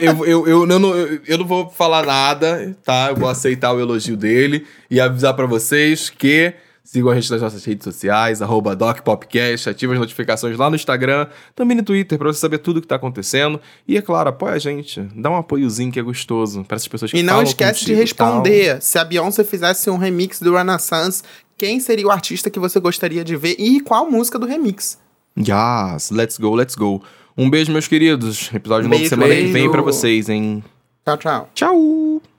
[0.00, 3.10] Eu, eu, eu, não, eu, não vou falar nada, tá?
[3.10, 7.40] Eu vou aceitar o elogio dele e avisar pra vocês que sigam a gente nas
[7.42, 12.32] nossas redes sociais, arroba DocPopcast, ativa as notificações lá no Instagram, também no Twitter, pra
[12.32, 13.60] você saber tudo o que tá acontecendo.
[13.86, 15.00] E é claro, apoia a gente.
[15.14, 18.80] Dá um apoiozinho que é gostoso pra essas pessoas que E não esquece de responder.
[18.82, 21.22] Se a Beyoncé fizesse um remix do Renaissance,
[21.56, 24.98] quem seria o artista que você gostaria de ver e qual música do remix?
[25.38, 27.02] Yes, let's go, let's go.
[27.36, 28.50] Um beijo, meus queridos.
[28.52, 29.70] Episódio novo Beijo, semana que vem beijo.
[29.70, 30.62] pra vocês, hein?
[31.04, 31.50] Tchau, tchau.
[31.54, 32.22] Tchau!